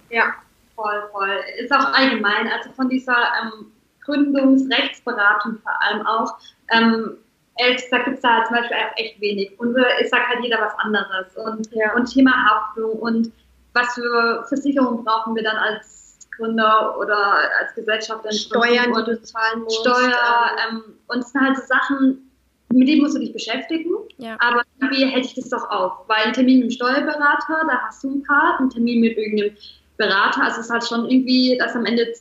Ja, 0.10 0.34
voll, 0.76 1.04
voll. 1.12 1.40
Ist 1.60 1.72
auch 1.72 1.94
allgemein, 1.94 2.50
also 2.52 2.72
von 2.76 2.90
dieser 2.90 3.16
ähm, 3.42 3.72
Gründungsrechtsberatung 4.02 5.60
vor 5.64 5.82
allem 5.82 6.06
auch, 6.06 6.38
ähm, 6.72 7.18
ehrlich 7.58 7.84
gesagt 7.84 8.06
gibt 8.06 8.18
es 8.18 8.22
da 8.22 8.44
zum 8.46 8.58
Beispiel 8.58 8.78
echt 8.96 9.22
wenig. 9.22 9.60
Und 9.60 9.76
ich 10.02 10.10
sage 10.10 10.28
halt 10.28 10.44
jeder 10.44 10.60
was 10.60 10.74
anderes. 10.80 11.36
Und, 11.36 11.70
ja. 11.74 11.94
und 11.96 12.06
Thema 12.12 12.32
Haftung 12.32 13.00
und 13.00 13.32
was 13.74 13.94
für 13.94 14.46
Versicherungen 14.48 15.04
brauchen 15.04 15.36
wir 15.36 15.44
dann 15.44 15.58
als 15.58 16.20
Gründer 16.36 16.98
oder 17.00 17.36
als 17.60 17.76
Gesellschaft 17.76 18.22
Steuern, 18.34 18.94
die 18.94 19.12
du 19.12 19.22
zahlen 19.22 19.62
musst. 19.64 19.82
Steuer, 19.82 20.52
ähm, 20.70 20.84
ähm, 20.86 20.94
und 21.08 21.20
es 21.20 21.32
sind 21.32 21.42
halt 21.42 21.58
so 21.58 21.64
Sachen, 21.66 22.32
mit 22.70 22.88
denen 22.88 23.02
musst 23.02 23.16
du 23.16 23.20
dich 23.20 23.34
beschäftigen, 23.34 23.92
ja. 24.18 24.36
aber 24.40 24.64
irgendwie 24.80 25.06
hätte 25.06 25.28
ich 25.28 25.36
das 25.36 25.50
doch 25.50 25.70
auf, 25.70 26.08
weil 26.08 26.26
ein 26.26 26.34
Termin 26.34 26.60
mit 26.60 26.70
dem 26.70 26.72
Steuerberater, 26.72 27.62
da 27.68 27.82
hast 27.86 28.04
du 28.04 28.16
ein 28.16 28.24
Part, 28.24 28.60
ein 28.60 28.70
Termin 28.70 29.02
mit 29.02 29.16
irgendeinem 29.16 29.56
Berater, 29.98 30.44
also 30.44 30.60
es 30.60 30.66
ist 30.66 30.72
halt 30.72 30.88
schon 30.88 31.08
irgendwie, 31.08 31.56
dass 31.60 31.76
am 31.76 31.86
Ende 31.86 32.14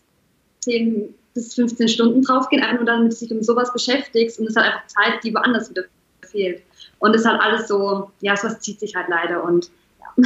10 0.61 1.14
bis 1.34 1.54
15 1.54 1.88
Stunden 1.88 2.22
draufgehen, 2.22 2.62
einfach 2.62 2.76
nur 2.76 2.86
damit 2.86 3.12
du 3.12 3.16
dich 3.16 3.30
um 3.30 3.42
sowas 3.42 3.72
beschäftigst 3.72 4.38
und 4.38 4.46
es 4.46 4.56
hat 4.56 4.64
einfach 4.64 4.86
Zeit, 4.86 5.24
die 5.24 5.34
woanders 5.34 5.70
wieder 5.70 5.84
fehlt. 6.22 6.62
Und 6.98 7.14
es 7.14 7.22
ist 7.22 7.28
halt 7.28 7.40
alles 7.40 7.68
so, 7.68 8.10
ja, 8.20 8.36
sowas 8.36 8.60
zieht 8.60 8.80
sich 8.80 8.94
halt 8.94 9.08
leider 9.08 9.42
und 9.42 9.70
ja 10.00 10.24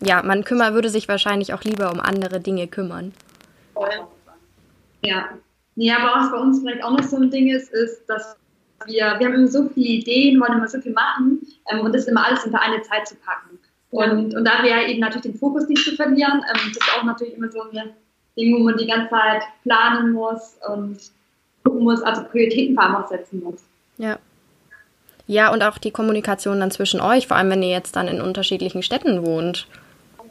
ja, 0.00 0.22
man 0.22 0.44
kümmer, 0.44 0.74
würde 0.74 0.90
sich 0.90 1.08
wahrscheinlich 1.08 1.52
auch 1.54 1.62
lieber 1.62 1.90
um 1.90 2.00
andere 2.00 2.40
Dinge 2.40 2.68
kümmern. 2.68 3.12
Ja. 5.02 5.28
Ja, 5.76 5.98
aber 5.98 6.20
was 6.20 6.30
bei 6.32 6.38
uns 6.38 6.60
vielleicht 6.60 6.82
auch 6.82 6.90
noch 6.90 7.04
so 7.04 7.16
ein 7.16 7.30
Ding 7.30 7.48
ist, 7.48 7.72
ist, 7.72 8.04
dass 8.08 8.36
wir, 8.86 9.14
wir 9.18 9.26
haben 9.26 9.34
immer 9.34 9.48
so 9.48 9.68
viele 9.68 9.88
Ideen, 9.88 10.40
wollen 10.40 10.54
immer 10.54 10.68
so 10.68 10.80
viel 10.80 10.92
machen 10.92 11.40
ähm, 11.70 11.80
und 11.80 11.94
das 11.94 12.06
immer 12.06 12.26
alles 12.26 12.44
unter 12.44 12.60
eine 12.60 12.82
Zeit 12.82 13.06
zu 13.06 13.14
packen. 13.16 13.58
Und, 13.90 14.34
und 14.34 14.44
da 14.44 14.62
wir 14.62 14.88
eben 14.88 15.00
natürlich 15.00 15.22
den 15.22 15.38
Fokus 15.38 15.68
nicht 15.68 15.84
zu 15.84 15.94
verlieren, 15.94 16.42
ähm, 16.48 16.72
das 16.74 16.86
ist 16.86 16.96
auch 16.96 17.04
natürlich 17.04 17.34
immer 17.34 17.50
so 17.50 17.62
ein 17.62 17.90
Ding, 18.38 18.54
wo 18.54 18.60
man 18.60 18.76
die 18.76 18.86
ganze 18.86 19.10
Zeit 19.10 19.42
planen 19.64 20.12
muss 20.12 20.56
und 20.72 20.98
gucken 21.64 21.82
muss, 21.82 22.02
also 22.02 22.22
Prioritäten 22.24 22.74
vor 22.74 22.84
allem 22.84 22.96
auch 22.96 23.08
setzen 23.08 23.42
muss. 23.42 23.62
Ja. 23.98 24.18
Ja, 25.26 25.52
und 25.52 25.62
auch 25.62 25.76
die 25.76 25.90
Kommunikation 25.90 26.60
dann 26.60 26.70
zwischen 26.70 27.02
euch, 27.02 27.26
vor 27.26 27.36
allem 27.36 27.50
wenn 27.50 27.62
ihr 27.62 27.68
jetzt 27.68 27.96
dann 27.96 28.08
in 28.08 28.22
unterschiedlichen 28.22 28.82
Städten 28.82 29.26
wohnt 29.26 29.68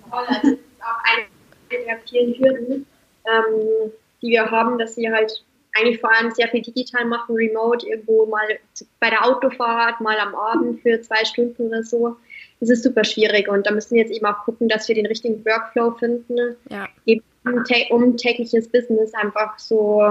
toll. 0.10 0.26
Also 0.28 0.42
das 0.42 0.52
ist 0.52 0.82
auch 0.82 1.04
eine 1.14 1.86
der 1.86 1.98
vielen 2.10 2.34
Hürden, 2.34 2.86
ähm, 3.26 3.92
die 4.22 4.30
wir 4.30 4.50
haben, 4.50 4.78
dass 4.78 4.96
sie 4.96 5.12
halt 5.12 5.44
eigentlich 5.76 6.00
vor 6.00 6.12
allem 6.16 6.32
sehr 6.32 6.48
viel 6.48 6.62
digital 6.62 7.06
machen, 7.06 7.36
remote, 7.36 7.88
irgendwo 7.88 8.26
mal 8.26 8.48
bei 9.00 9.10
der 9.10 9.26
Autofahrt, 9.26 10.02
mal 10.02 10.18
am 10.18 10.34
Abend 10.34 10.82
für 10.82 11.00
zwei 11.02 11.24
Stunden 11.24 11.68
oder 11.68 11.84
so. 11.84 12.16
Das 12.60 12.70
ist 12.70 12.84
super 12.84 13.04
schwierig 13.04 13.48
und 13.48 13.68
da 13.68 13.72
müssen 13.72 13.94
wir 13.94 14.02
jetzt 14.02 14.12
eben 14.12 14.26
auch 14.26 14.44
gucken, 14.44 14.68
dass 14.70 14.88
wir 14.88 14.96
den 14.96 15.06
richtigen 15.06 15.46
Workflow 15.46 15.92
finden, 15.92 16.56
ja. 16.70 16.88
eben 17.06 17.24
um 17.90 18.18
tägliches 18.18 18.68
Business 18.70 19.14
einfach 19.14 19.58
so 19.58 20.02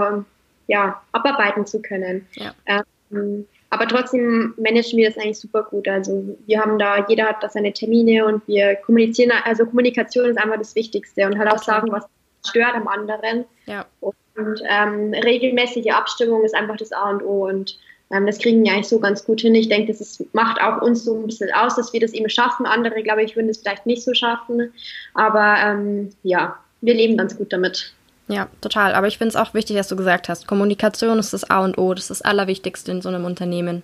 ja, 0.69 1.01
abarbeiten 1.13 1.67
zu 1.67 1.81
können. 1.81 2.27
Ja. 2.35 2.53
Ähm, 2.67 3.47
aber 3.71 3.89
trotzdem 3.89 4.55
managen 4.57 4.99
wir 4.99 5.09
das 5.09 5.19
eigentlich 5.19 5.39
super 5.39 5.65
gut. 5.65 5.89
Also 5.89 6.37
wir 6.47 6.61
haben 6.61 6.79
da, 6.79 7.07
jeder 7.09 7.27
hat 7.27 7.43
da 7.43 7.49
seine 7.49 7.73
Termine 7.73 8.25
und 8.25 8.47
wir 8.47 8.77
kommunizieren, 8.77 9.33
also 9.45 9.67
Kommunikation 9.67 10.27
ist 10.31 10.39
einfach 10.39 10.59
das 10.59 10.75
Wichtigste 10.75 11.27
und 11.27 11.39
halt 11.39 11.51
auch 11.51 11.63
sagen, 11.63 11.91
was 11.91 12.07
stört 12.49 12.75
am 12.75 12.89
anderen. 12.89 13.45
Ja. 13.67 13.87
Und 14.01 14.63
ähm, 14.69 15.13
regelmäßige 15.13 15.91
Abstimmung 15.93 16.45
ist 16.45 16.55
einfach 16.55 16.77
das 16.77 16.93
A 16.93 17.11
und 17.11 17.23
O 17.23 17.49
und 17.49 17.79
ähm, 18.13 18.27
das 18.27 18.39
kriegen 18.39 18.63
wir 18.63 18.73
eigentlich 18.73 18.89
so 18.89 19.01
ganz 19.01 19.25
gut 19.25 19.41
hin. 19.41 19.55
Ich 19.55 19.69
denke, 19.69 19.91
das 19.91 20.01
ist, 20.01 20.33
macht 20.33 20.61
auch 20.61 20.81
uns 20.81 21.05
so 21.05 21.19
ein 21.19 21.27
bisschen 21.27 21.53
aus, 21.53 21.75
dass 21.75 21.93
wir 21.93 22.01
das 22.01 22.13
eben 22.13 22.29
schaffen. 22.29 22.67
Andere, 22.67 23.03
glaube 23.03 23.25
ich, 23.25 23.35
würden 23.35 23.49
es 23.49 23.59
vielleicht 23.59 23.87
nicht 23.87 24.03
so 24.03 24.15
schaffen. 24.15 24.73
Aber 25.15 25.57
ähm, 25.65 26.11
ja, 26.23 26.57
wir 26.87 26.95
leben 26.95 27.17
ganz 27.17 27.37
gut 27.37 27.53
damit. 27.53 27.93
Ja, 28.29 28.49
total. 28.61 28.95
Aber 28.95 29.07
ich 29.07 29.19
finde 29.19 29.31
es 29.31 29.37
auch 29.37 29.55
wichtig, 29.55 29.77
dass 29.77 29.89
du 29.89 29.97
gesagt 29.97 30.29
hast, 30.29 30.47
Kommunikation 30.47 31.19
ist 31.19 31.33
das 31.33 31.49
A 31.49 31.63
und 31.65 31.79
O, 31.79 31.95
das 31.95 32.05
ist 32.05 32.11
das 32.11 32.23
Allerwichtigste 32.23 32.91
in 32.91 33.03
so 33.03 33.09
einem 33.09 33.25
Unternehmen. 33.25 33.83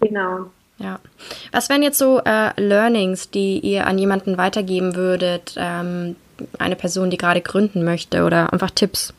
Genau. 0.00 0.50
Ja. 0.78 1.00
Was 1.52 1.68
wären 1.68 1.82
jetzt 1.82 1.98
so 1.98 2.20
äh, 2.24 2.60
Learnings, 2.60 3.30
die 3.30 3.58
ihr 3.60 3.86
an 3.86 3.98
jemanden 3.98 4.36
weitergeben 4.38 4.96
würdet, 4.96 5.54
ähm, 5.56 6.16
eine 6.58 6.76
Person, 6.76 7.10
die 7.10 7.16
gerade 7.16 7.40
gründen 7.40 7.84
möchte 7.84 8.24
oder 8.24 8.52
einfach 8.52 8.70
Tipps? 8.70 9.14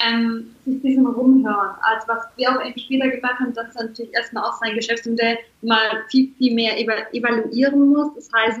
Ähm, 0.00 0.50
sich 0.64 0.74
ein 0.74 0.82
bisschen 0.82 1.06
rumhören. 1.06 1.70
Also 1.80 2.08
was 2.08 2.24
wir 2.36 2.50
auch 2.50 2.64
eben 2.64 2.78
später 2.78 3.08
gemacht 3.08 3.38
haben, 3.38 3.54
dass 3.54 3.74
er 3.76 3.84
natürlich 3.84 4.12
erstmal 4.12 4.44
auch 4.44 4.54
sein 4.60 4.74
Geschäftsmodell 4.74 5.38
mal 5.62 6.04
viel, 6.08 6.32
viel 6.38 6.54
mehr 6.54 6.78
evaluieren 6.78 7.88
muss. 7.88 8.14
Das 8.16 8.28
heißt, 8.34 8.60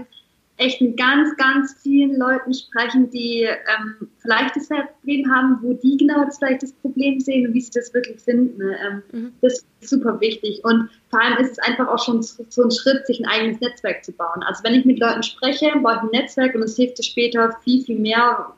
echt 0.56 0.80
mit 0.80 0.96
ganz, 0.96 1.36
ganz 1.36 1.74
vielen 1.82 2.16
Leuten 2.16 2.54
sprechen, 2.54 3.10
die 3.10 3.42
ähm, 3.42 4.08
vielleicht 4.18 4.54
das 4.54 4.68
Problem 4.68 5.30
haben, 5.30 5.58
wo 5.62 5.72
die 5.74 5.96
genau 5.96 6.24
das 6.24 6.38
vielleicht 6.38 6.62
das 6.62 6.72
Problem 6.74 7.18
sehen 7.18 7.46
und 7.46 7.54
wie 7.54 7.60
sie 7.60 7.72
das 7.72 7.92
wirklich 7.92 8.20
finden. 8.20 8.58
Ne? 8.58 8.76
Ähm, 8.86 9.02
mhm. 9.12 9.32
Das 9.42 9.54
ist 9.54 9.90
super 9.90 10.20
wichtig. 10.20 10.62
Und 10.64 10.88
vor 11.10 11.20
allem 11.20 11.38
ist 11.38 11.52
es 11.52 11.58
einfach 11.58 11.88
auch 11.88 12.02
schon 12.04 12.22
so 12.22 12.62
ein 12.62 12.70
Schritt, 12.70 13.06
sich 13.06 13.20
ein 13.20 13.26
eigenes 13.26 13.60
Netzwerk 13.60 14.04
zu 14.04 14.12
bauen. 14.12 14.42
Also 14.46 14.62
wenn 14.62 14.74
ich 14.74 14.84
mit 14.84 15.00
Leuten 15.00 15.24
spreche, 15.24 15.72
baue 15.82 15.96
ich 15.96 16.02
ein 16.02 16.20
Netzwerk 16.20 16.54
und 16.54 16.62
es 16.62 16.76
hilft 16.76 16.98
dir 16.98 17.04
später 17.04 17.56
viel, 17.64 17.82
viel 17.82 17.98
mehr. 17.98 18.52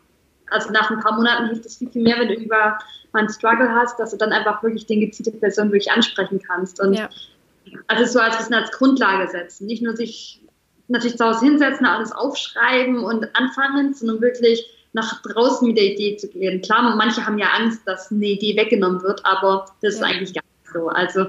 Also 0.50 0.70
nach 0.72 0.90
ein 0.90 1.00
paar 1.00 1.16
Monaten 1.16 1.46
hilft 1.46 1.64
es 1.64 1.78
viel, 1.78 1.90
viel 1.90 2.02
mehr, 2.02 2.18
wenn 2.18 2.28
du 2.28 2.35
über 2.35 2.78
einen 3.14 3.30
Struggle 3.30 3.74
hast, 3.74 3.98
dass 3.98 4.11
du 4.11 4.18
dann 4.18 4.32
einfach 4.32 4.62
wirklich 4.62 4.85
den 4.85 5.00
gezielte 5.00 5.32
Person 5.32 5.68
wirklich 5.68 5.90
ansprechen 5.90 6.40
kannst. 6.46 6.78
Und 6.78 6.92
ja. 6.92 7.09
also 7.87 8.04
so 8.04 8.20
als 8.20 8.37
bisschen 8.37 8.54
als 8.54 8.70
Grundlage 8.72 9.30
setzen. 9.30 9.66
Nicht 9.66 9.82
nur 9.82 9.96
sich 9.96 10.42
natürlich 10.88 11.16
zu 11.16 11.25
Hause 11.25 11.44
hinsetzen, 11.44 11.87
alles 11.87 12.12
aufschreiben 12.12 13.03
und 13.03 13.27
anfangen, 13.35 13.94
sondern 13.94 14.20
wirklich 14.20 14.64
nach 14.92 15.22
draußen 15.22 15.66
mit 15.68 15.77
der 15.77 15.85
Idee 15.85 16.16
zu 16.16 16.29
gehen. 16.29 16.62
Klar, 16.62 16.94
manche 16.96 17.25
haben 17.25 17.38
ja 17.38 17.49
Angst, 17.49 17.83
dass 17.87 18.11
eine 18.11 18.27
Idee 18.27 18.57
weggenommen 18.57 19.03
wird, 19.03 19.20
aber 19.25 19.66
das 19.83 19.94
ist 19.94 20.03
eigentlich 20.03 20.33
gar 20.35 20.42
nicht 20.42 20.72
so. 20.72 20.88
Also 20.88 21.27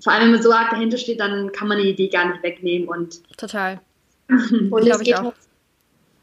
vor 0.00 0.12
allem, 0.12 0.24
wenn 0.24 0.32
man 0.32 0.42
so 0.42 0.52
arg 0.52 0.70
dahinter 0.70 0.98
steht, 0.98 1.20
dann 1.20 1.50
kann 1.52 1.68
man 1.68 1.78
die 1.78 1.90
Idee 1.90 2.08
gar 2.08 2.28
nicht 2.28 2.42
wegnehmen 2.42 2.88
und 2.88 3.20
total. 3.36 3.80
und 4.28 4.86
es 4.86 4.98
geht, 5.00 5.16
halt, 5.16 5.34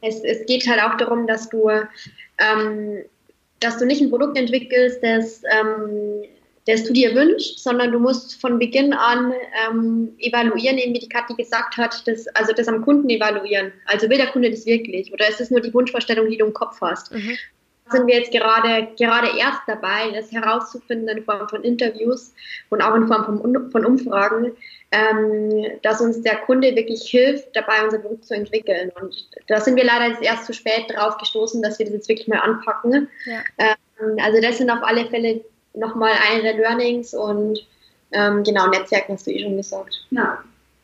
es, 0.02 0.24
es 0.24 0.46
geht 0.46 0.68
halt 0.68 0.82
auch 0.82 0.96
darum, 0.98 1.26
dass 1.26 1.50
du 1.50 1.70
ähm, 2.38 3.00
dass 3.60 3.78
du 3.78 3.86
nicht 3.86 4.02
ein 4.02 4.10
Produkt 4.10 4.38
entwickelst, 4.38 5.00
das, 5.02 5.42
ähm, 5.50 6.24
das 6.67 6.84
du 6.84 6.93
dir 6.93 7.13
wünschst, 7.13 7.63
sondern 7.63 7.91
du 7.91 7.99
musst 7.99 8.39
von 8.41 8.58
Beginn 8.58 8.93
an 8.93 9.34
ähm, 9.67 10.15
evaluieren, 10.17 10.78
eben 10.78 10.93
wie 10.93 10.99
die 10.99 11.10
Kathi 11.10 11.36
gesagt 11.36 11.78
hat, 11.78 12.08
das, 12.08 12.28
also 12.30 12.54
das 12.54 12.67
am 12.67 12.82
Kunden 12.82 13.10
evaluieren. 13.10 13.71
Also 13.86 14.10
will 14.10 14.17
der 14.17 14.28
Kunde 14.28 14.49
das 14.49 14.65
wirklich 14.65 15.13
oder 15.13 15.28
ist 15.30 15.41
es 15.41 15.51
nur 15.51 15.62
die 15.62 15.73
Wunschvorstellung, 15.73 16.30
die 16.30 16.38
du 16.38 16.45
im 16.45 16.54
Kopf 16.54 16.82
hast? 16.82 17.12
Mhm 17.12 17.38
sind 17.89 18.08
wir 18.08 18.15
jetzt 18.15 18.32
gerade, 18.32 18.88
gerade 18.97 19.38
erst 19.38 19.62
dabei, 19.67 20.12
das 20.13 20.32
herauszufinden 20.32 21.08
in 21.08 21.23
Form 21.23 21.47
von 21.47 21.63
Interviews 21.63 22.34
und 22.69 22.82
auch 22.82 22.95
in 22.95 23.08
Form 23.08 23.25
von, 23.25 23.71
von 23.71 23.86
Umfragen, 23.86 24.54
ähm, 24.91 25.80
dass 25.84 26.01
uns 26.01 26.21
der 26.21 26.38
Kunde 26.38 26.75
wirklich 26.75 27.04
hilft, 27.04 27.56
dabei 27.56 27.84
unser 27.84 27.99
Produkt 27.99 28.25
zu 28.25 28.34
entwickeln. 28.34 28.91
Und 28.99 29.30
da 29.47 29.60
sind 29.62 29.75
wir 29.75 29.84
leider 29.84 30.08
jetzt 30.08 30.23
erst 30.23 30.45
zu 30.45 30.54
spät 30.54 30.86
drauf 30.89 31.17
gestoßen, 31.17 31.62
dass 31.62 31.78
wir 31.78 31.86
das 31.86 31.93
jetzt 31.93 32.10
wirklich 32.10 32.28
mal 32.28 32.39
anpacken. 32.39 33.08
Ja. 33.25 33.43
Ähm, 33.60 34.17
also 34.19 34.41
das 34.41 34.58
sind 34.58 34.69
auf 34.71 34.82
alle 34.82 35.06
Fälle 35.06 35.41
nochmal 35.78 36.14
eine 36.30 36.44
der 36.44 36.56
Learnings 36.56 37.14
und 37.14 37.60
ähm, 38.12 38.44
genau, 38.44 38.68
Netzwerken 38.68 39.14
hast 39.14 39.28
du 39.28 39.32
eh 39.32 39.44
schon 39.44 39.58
gesagt. 39.58 40.06
Ja. 40.12 40.40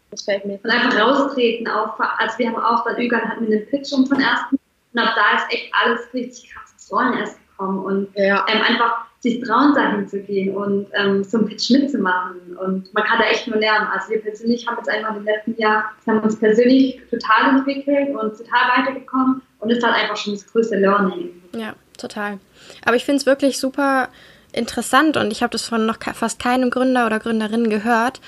Das 0.09 0.23
fällt 0.23 0.45
mir. 0.45 0.59
Und 0.61 0.69
einfach 0.69 0.99
raustreten, 0.99 1.67
auch, 1.69 1.97
also 1.99 2.37
wir 2.37 2.47
haben 2.47 2.61
auch 2.61 2.83
bei 2.83 3.01
Ügern 3.01 3.21
hatten 3.21 3.47
wir 3.47 3.57
einen 3.57 3.67
Pitch 3.67 3.89
schon 3.89 4.05
von 4.05 4.19
ersten 4.19 4.59
und 4.93 4.99
ab 4.99 5.15
da 5.15 5.37
ist 5.37 5.53
echt 5.53 5.71
alles 5.73 6.01
richtig 6.13 6.51
krass 6.51 6.61
Rollen 6.91 7.13
erst 7.13 7.37
gekommen 7.39 7.79
und 7.85 8.09
ja. 8.15 8.45
ähm, 8.49 8.61
einfach 8.61 9.05
sich 9.19 9.39
trauen, 9.41 9.73
dahin 9.75 10.07
zu 10.07 10.19
gehen 10.19 10.55
und 10.55 10.87
ähm, 10.93 11.23
so 11.23 11.37
ein 11.37 11.45
Pitch 11.45 11.69
mitzumachen. 11.69 12.57
Und 12.57 12.91
man 12.93 13.03
kann 13.03 13.19
da 13.19 13.25
echt 13.25 13.47
nur 13.47 13.57
lernen. 13.57 13.87
Also 13.93 14.09
wir 14.09 14.21
persönlich 14.21 14.67
haben 14.67 14.77
jetzt 14.77 14.89
einfach 14.89 15.15
im 15.15 15.23
letzten 15.23 15.55
Jahr, 15.57 15.91
haben 16.07 16.21
uns 16.21 16.39
persönlich 16.39 16.99
total 17.09 17.55
entwickelt 17.55 18.09
und 18.09 18.35
total 18.35 18.77
weitergekommen 18.77 19.41
und 19.59 19.69
ist 19.69 19.83
halt 19.83 19.95
einfach 19.95 20.17
schon 20.17 20.33
das 20.33 20.45
größte 20.51 20.75
Learning. 20.77 21.41
Ja, 21.55 21.75
total. 21.97 22.39
Aber 22.83 22.95
ich 22.95 23.05
finde 23.05 23.17
es 23.17 23.25
wirklich 23.27 23.59
super 23.59 24.09
interessant 24.53 25.17
und 25.17 25.31
ich 25.31 25.43
habe 25.43 25.51
das 25.51 25.67
von 25.67 25.85
noch 25.85 25.97
fast 26.13 26.39
keinem 26.39 26.69
Gründer 26.69 27.05
oder 27.05 27.19
Gründerin 27.19 27.69
gehört, 27.69 28.21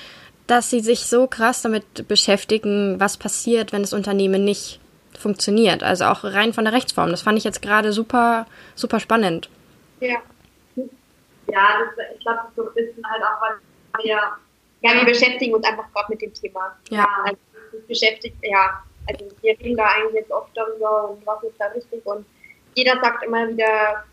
dass 0.48 0.70
sie 0.70 0.80
sich 0.80 1.06
so 1.06 1.28
krass 1.28 1.62
damit 1.62 2.08
beschäftigen, 2.08 3.00
was 3.00 3.18
passiert, 3.18 3.72
wenn 3.72 3.82
das 3.82 3.94
Unternehmen 3.94 4.44
nicht 4.44 4.80
funktioniert. 5.18 5.84
Also 5.84 6.06
auch 6.06 6.24
rein 6.24 6.54
von 6.54 6.66
der 6.66 6.74
Rechtsform. 6.74 7.12
Das 7.12 7.22
fand 7.22 7.38
ich 7.38 7.44
jetzt 7.44 7.62
gerade 7.62 7.94
super, 7.94 8.46
super 8.76 9.00
spannend. 9.00 9.50
Ja. 10.00 10.18
Ja, 11.48 11.68
das, 11.80 12.06
ich 12.16 12.22
glaube, 12.22 12.40
das 12.46 12.56
so 12.56 12.68
ein 12.68 12.74
bisschen 12.74 13.06
halt 13.10 13.22
auch, 13.24 13.42
weil 13.42 14.04
wir. 14.04 14.20
Ja, 14.82 14.94
wir 14.96 15.06
beschäftigen 15.06 15.54
uns 15.54 15.66
einfach 15.66 15.86
gerade 15.94 16.08
mit 16.10 16.22
dem 16.22 16.34
Thema. 16.34 16.76
Ja. 16.90 17.08
Also, 17.24 17.38
beschäftigt, 17.88 18.36
ja. 18.42 18.84
Also, 19.08 19.26
wir 19.42 19.60
reden 19.60 19.78
da 19.78 19.86
eigentlich 19.86 20.16
jetzt 20.16 20.32
oft 20.32 20.50
darüber 20.56 21.10
und 21.10 21.26
was 21.26 21.44
ist 21.44 21.56
da 21.60 21.68
richtig 21.68 22.06
und 22.06 22.26
jeder 22.76 23.00
sagt 23.02 23.24
immer 23.24 23.48
wieder 23.48 24.04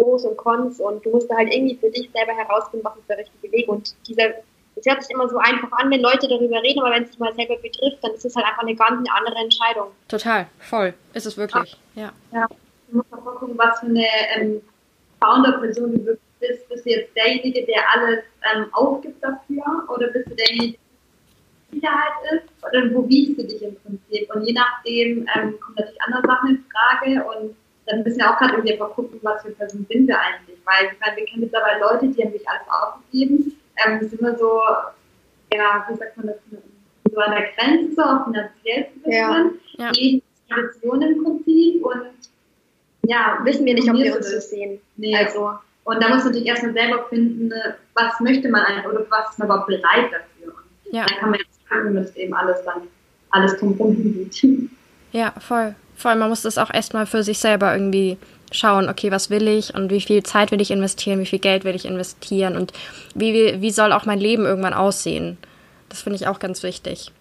Pros 0.00 0.24
und 0.24 0.36
Cons 0.36 0.80
und 0.80 1.04
du 1.04 1.10
musst 1.10 1.30
da 1.30 1.36
halt 1.36 1.52
irgendwie 1.52 1.76
für 1.76 1.90
dich 1.90 2.10
selber 2.12 2.32
herausfinden, 2.32 2.84
was 2.84 2.96
ist 2.96 3.08
der 3.08 3.18
richtige 3.18 3.52
Weg 3.52 3.68
und 3.68 3.94
dieser 4.06 4.34
es 4.76 4.86
hört 4.86 5.02
sich 5.02 5.14
immer 5.14 5.28
so 5.28 5.36
einfach 5.36 5.70
an, 5.72 5.90
wenn 5.90 6.00
Leute 6.00 6.26
darüber 6.28 6.62
reden, 6.62 6.80
aber 6.80 6.94
wenn 6.94 7.02
es 7.02 7.10
dich 7.10 7.18
mal 7.18 7.34
selber 7.34 7.56
betrifft, 7.56 7.98
dann 8.02 8.12
ist 8.12 8.24
es 8.24 8.34
halt 8.34 8.46
einfach 8.46 8.62
eine 8.62 8.74
ganz 8.74 9.06
andere 9.10 9.36
Entscheidung. 9.36 9.88
Total, 10.08 10.46
voll. 10.58 10.94
Ist 11.12 11.26
es 11.26 11.36
wirklich, 11.36 11.76
ja. 11.94 12.12
Ja, 12.32 12.46
du 12.88 12.96
musst 12.96 13.10
mal 13.10 13.18
gucken, 13.20 13.58
was 13.58 13.80
für 13.80 13.86
eine 13.86 14.06
ähm, 14.36 14.62
Founder-Person 15.20 15.92
du 15.92 16.06
wirklich 16.06 16.20
bist. 16.38 16.68
Bist 16.68 16.86
du 16.86 16.90
jetzt 16.90 17.14
derjenige, 17.14 17.66
der 17.66 17.82
alles 17.94 18.20
ähm, 18.54 18.66
aufgibt 18.72 19.22
dafür 19.22 19.84
oder 19.88 20.08
bist 20.08 20.30
du 20.30 20.34
derjenige, 20.34 20.78
der 20.78 21.74
Sicherheit 21.74 22.12
ist 22.32 22.64
oder 22.66 22.94
wo 22.94 23.08
wiegst 23.08 23.38
du 23.38 23.46
dich 23.46 23.62
im 23.62 23.76
Prinzip? 23.76 24.34
Und 24.34 24.46
je 24.46 24.54
nachdem 24.54 25.28
ähm, 25.36 25.60
kommen 25.60 25.76
natürlich 25.76 26.02
andere 26.02 26.22
Sachen 26.26 26.50
in 26.50 26.64
Frage 26.70 27.24
und 27.24 27.56
dann 27.86 28.02
müssen 28.02 28.18
wir 28.18 28.30
auch 28.30 28.38
gerade 28.38 28.54
irgendwie 28.54 28.72
einfach 28.72 28.90
gucken, 28.90 29.18
was 29.22 29.42
für 29.42 29.50
Personen 29.50 29.86
sind 29.90 30.06
wir 30.06 30.18
eigentlich. 30.18 30.58
Weil 30.64 30.92
ich 30.92 31.00
meine, 31.00 31.16
wir 31.16 31.24
kennen 31.24 31.42
mittlerweile 31.42 31.80
Leute, 31.80 32.08
die 32.08 32.22
haben 32.22 32.32
sich 32.32 32.48
alles 32.48 32.68
aufgegeben 32.68 33.56
ähm, 33.86 34.08
sind 34.08 34.20
wir 34.20 34.36
so, 34.36 34.60
ja, 35.52 35.86
wie 35.88 35.96
sagt 35.96 36.16
man 36.16 36.28
das, 36.28 36.36
so 37.10 37.20
an 37.20 37.32
der 37.32 37.50
Grenze, 37.52 38.04
auch 38.04 38.24
finanziell 38.24 38.88
zu 38.92 39.00
bisschen, 39.00 39.60
ja. 39.78 39.92
ja. 39.92 40.20
Tradition 40.48 41.02
im 41.02 41.24
Prinzip 41.24 41.84
und 41.84 42.06
ja, 43.06 43.40
wissen 43.44 43.64
wir 43.64 43.74
nicht, 43.74 43.88
ob 43.88 43.96
wir 43.96 44.16
uns 44.16 44.30
so 44.30 44.40
sehen. 44.40 44.80
Nee. 44.96 45.16
Also, 45.16 45.52
und 45.84 46.02
da 46.02 46.08
muss 46.08 46.18
man 46.18 46.26
natürlich 46.26 46.46
erstmal 46.46 46.72
selber 46.72 47.06
finden, 47.08 47.52
was 47.94 48.20
möchte 48.20 48.48
man 48.48 48.64
eigentlich 48.64 48.86
oder 48.86 49.06
was 49.10 49.30
ist 49.30 49.38
man 49.38 49.48
überhaupt 49.48 49.68
bereit 49.68 50.10
dafür. 50.12 50.54
Und 50.54 50.94
ja. 50.94 51.06
dann 51.06 51.18
kann 51.18 51.30
man 51.30 51.40
jetzt 51.40 51.68
gucken, 51.68 51.94
dass 51.94 52.14
eben 52.16 52.34
alles 52.34 52.62
dann 52.64 52.82
alles 53.30 53.56
drumherum 53.56 53.94
hingeht. 53.94 54.70
Ja, 55.12 55.32
voll. 55.38 55.74
Voll, 56.00 56.16
man 56.16 56.30
muss 56.30 56.40
das 56.40 56.56
auch 56.56 56.72
erstmal 56.72 57.04
für 57.04 57.22
sich 57.22 57.38
selber 57.38 57.74
irgendwie 57.74 58.16
schauen, 58.52 58.88
okay, 58.88 59.10
was 59.10 59.28
will 59.28 59.46
ich 59.46 59.74
und 59.74 59.90
wie 59.90 60.00
viel 60.00 60.22
Zeit 60.22 60.50
will 60.50 60.62
ich 60.62 60.70
investieren, 60.70 61.20
wie 61.20 61.26
viel 61.26 61.38
Geld 61.38 61.64
will 61.64 61.74
ich 61.74 61.84
investieren 61.84 62.56
und 62.56 62.72
wie, 63.14 63.60
wie 63.60 63.70
soll 63.70 63.92
auch 63.92 64.06
mein 64.06 64.18
Leben 64.18 64.46
irgendwann 64.46 64.72
aussehen. 64.72 65.36
Das 65.90 66.00
finde 66.00 66.16
ich 66.16 66.26
auch 66.26 66.38
ganz 66.38 66.62
wichtig. 66.62 67.12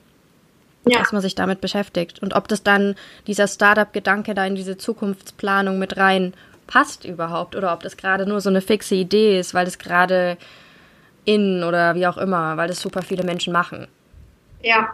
Ja. 0.88 1.00
Dass 1.00 1.12
man 1.12 1.22
sich 1.22 1.36
damit 1.36 1.60
beschäftigt. 1.60 2.24
Und 2.24 2.36
ob 2.36 2.48
das 2.48 2.64
dann 2.64 2.96
dieser 3.28 3.50
Startup-Gedanke 3.50 4.34
da 4.34 4.46
in 4.46 4.56
diese 4.56 4.78
Zukunftsplanung 4.78 5.78
mit 5.78 5.98
rein 5.98 6.34
passt 6.66 7.04
überhaupt 7.04 7.58
oder 7.58 7.74
ob 7.74 7.84
das 7.84 7.98
gerade 7.98 8.26
nur 8.26 8.40
so 8.40 8.50
eine 8.50 8.62
fixe 8.62 8.96
Idee 8.96 9.38
ist, 9.40 9.54
weil 9.54 9.66
das 9.66 9.78
gerade 9.78 10.38
in 11.26 11.66
oder 11.66 11.96
wie 11.96 12.08
auch 12.08 12.18
immer, 12.18 12.56
weil 12.56 12.70
das 12.70 12.80
super 12.80 13.02
viele 13.02 13.24
Menschen 13.24 13.52
machen. 13.52 13.90
Ja. 14.62 14.88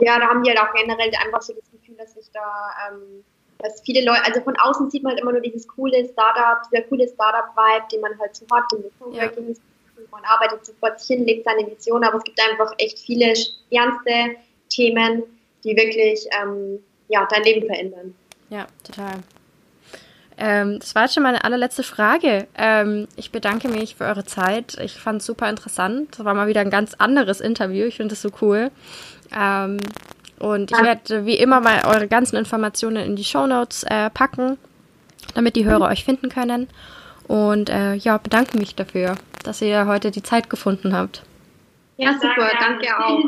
Ja, 0.00 0.20
da 0.20 0.28
haben 0.28 0.44
die 0.44 0.50
halt 0.50 0.60
auch 0.60 0.72
generell 0.72 1.10
einfach 1.24 1.42
so 1.42 1.52
Gefühl, 1.52 1.77
dass 1.98 2.14
sich 2.14 2.30
da 2.32 2.70
ähm, 2.88 3.24
dass 3.58 3.80
viele 3.82 4.04
Leute, 4.04 4.24
also 4.24 4.40
von 4.40 4.56
außen 4.56 4.90
sieht 4.90 5.02
man 5.02 5.12
halt 5.12 5.20
immer 5.20 5.32
nur 5.32 5.40
dieses 5.40 5.66
coole 5.66 6.04
Startup, 6.04 6.62
dieser 6.70 6.82
coole 6.84 7.08
Startup-Vibe, 7.08 7.86
den 7.92 8.00
man 8.00 8.18
halt 8.18 8.36
so 8.36 8.46
hat, 8.52 8.64
den 8.72 8.84
ja. 9.12 9.28
man 10.10 10.24
arbeitet 10.24 10.64
sofort 10.64 11.00
hin, 11.00 11.26
lebt 11.26 11.44
seine 11.44 11.66
Vision, 11.66 12.04
aber 12.04 12.18
es 12.18 12.24
gibt 12.24 12.40
einfach 12.40 12.72
echt 12.78 12.98
viele 13.00 13.34
ernste 13.70 14.36
Themen, 14.70 15.24
die 15.64 15.76
wirklich 15.76 16.26
ähm, 16.40 16.78
ja, 17.08 17.26
dein 17.28 17.42
Leben 17.42 17.66
verändern. 17.66 18.14
Ja, 18.48 18.66
total. 18.84 19.14
Ähm, 20.40 20.78
das 20.78 20.94
war 20.94 21.02
jetzt 21.02 21.14
schon 21.14 21.24
meine 21.24 21.42
allerletzte 21.42 21.82
Frage. 21.82 22.46
Ähm, 22.56 23.08
ich 23.16 23.32
bedanke 23.32 23.68
mich 23.68 23.96
für 23.96 24.04
eure 24.04 24.24
Zeit. 24.24 24.78
Ich 24.80 24.94
fand 24.94 25.20
es 25.20 25.26
super 25.26 25.50
interessant. 25.50 26.16
Das 26.16 26.24
war 26.24 26.32
mal 26.34 26.46
wieder 26.46 26.60
ein 26.60 26.70
ganz 26.70 26.94
anderes 26.94 27.40
Interview. 27.40 27.86
Ich 27.86 27.96
finde 27.96 28.14
es 28.14 28.22
so 28.22 28.30
cool. 28.40 28.70
Ähm, 29.36 29.78
und 30.38 30.70
ich 30.70 30.82
werde 30.82 31.26
wie 31.26 31.36
immer 31.36 31.60
mal 31.60 31.82
eure 31.86 32.08
ganzen 32.08 32.36
Informationen 32.36 33.04
in 33.04 33.16
die 33.16 33.24
Show 33.24 33.46
Notes 33.46 33.84
äh, 33.84 34.10
packen, 34.10 34.58
damit 35.34 35.56
die 35.56 35.64
Hörer 35.64 35.88
euch 35.88 36.04
finden 36.04 36.28
können. 36.28 36.68
Und 37.26 37.68
äh, 37.68 37.94
ja, 37.94 38.16
bedanke 38.18 38.58
mich 38.58 38.74
dafür, 38.74 39.16
dass 39.44 39.60
ihr 39.60 39.86
heute 39.86 40.10
die 40.10 40.22
Zeit 40.22 40.48
gefunden 40.48 40.94
habt. 40.94 41.22
Ja, 41.98 42.14
super, 42.14 42.50
danke 42.58 42.88
auch. 42.96 43.20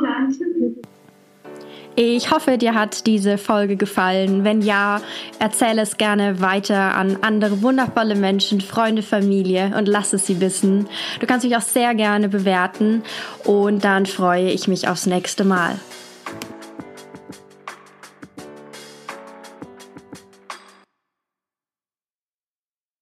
Ich 1.97 2.31
hoffe, 2.31 2.57
dir 2.57 2.75
hat 2.75 3.07
diese 3.07 3.37
Folge 3.37 3.77
gefallen. 3.77 4.45
Wenn 4.45 4.63
ja, 4.63 5.03
erzähle 5.39 5.83
es 5.83 5.97
gerne 5.97 6.41
weiter 6.41 6.95
an 6.95 7.19
andere 7.21 7.63
wundervolle 7.63 8.15
Menschen, 8.15 8.61
Freunde, 8.61 9.03
Familie 9.03 9.75
und 9.77 9.87
lass 9.87 10.13
es 10.13 10.27
sie 10.27 10.41
wissen. 10.41 10.89
Du 11.19 11.27
kannst 11.27 11.45
mich 11.45 11.57
auch 11.57 11.63
sehr 11.63 11.95
gerne 11.95 12.29
bewerten 12.29 13.03
und 13.45 13.85
dann 13.85 14.07
freue 14.07 14.51
ich 14.51 14.69
mich 14.69 14.89
aufs 14.89 15.07
nächste 15.07 15.45
Mal. 15.45 15.79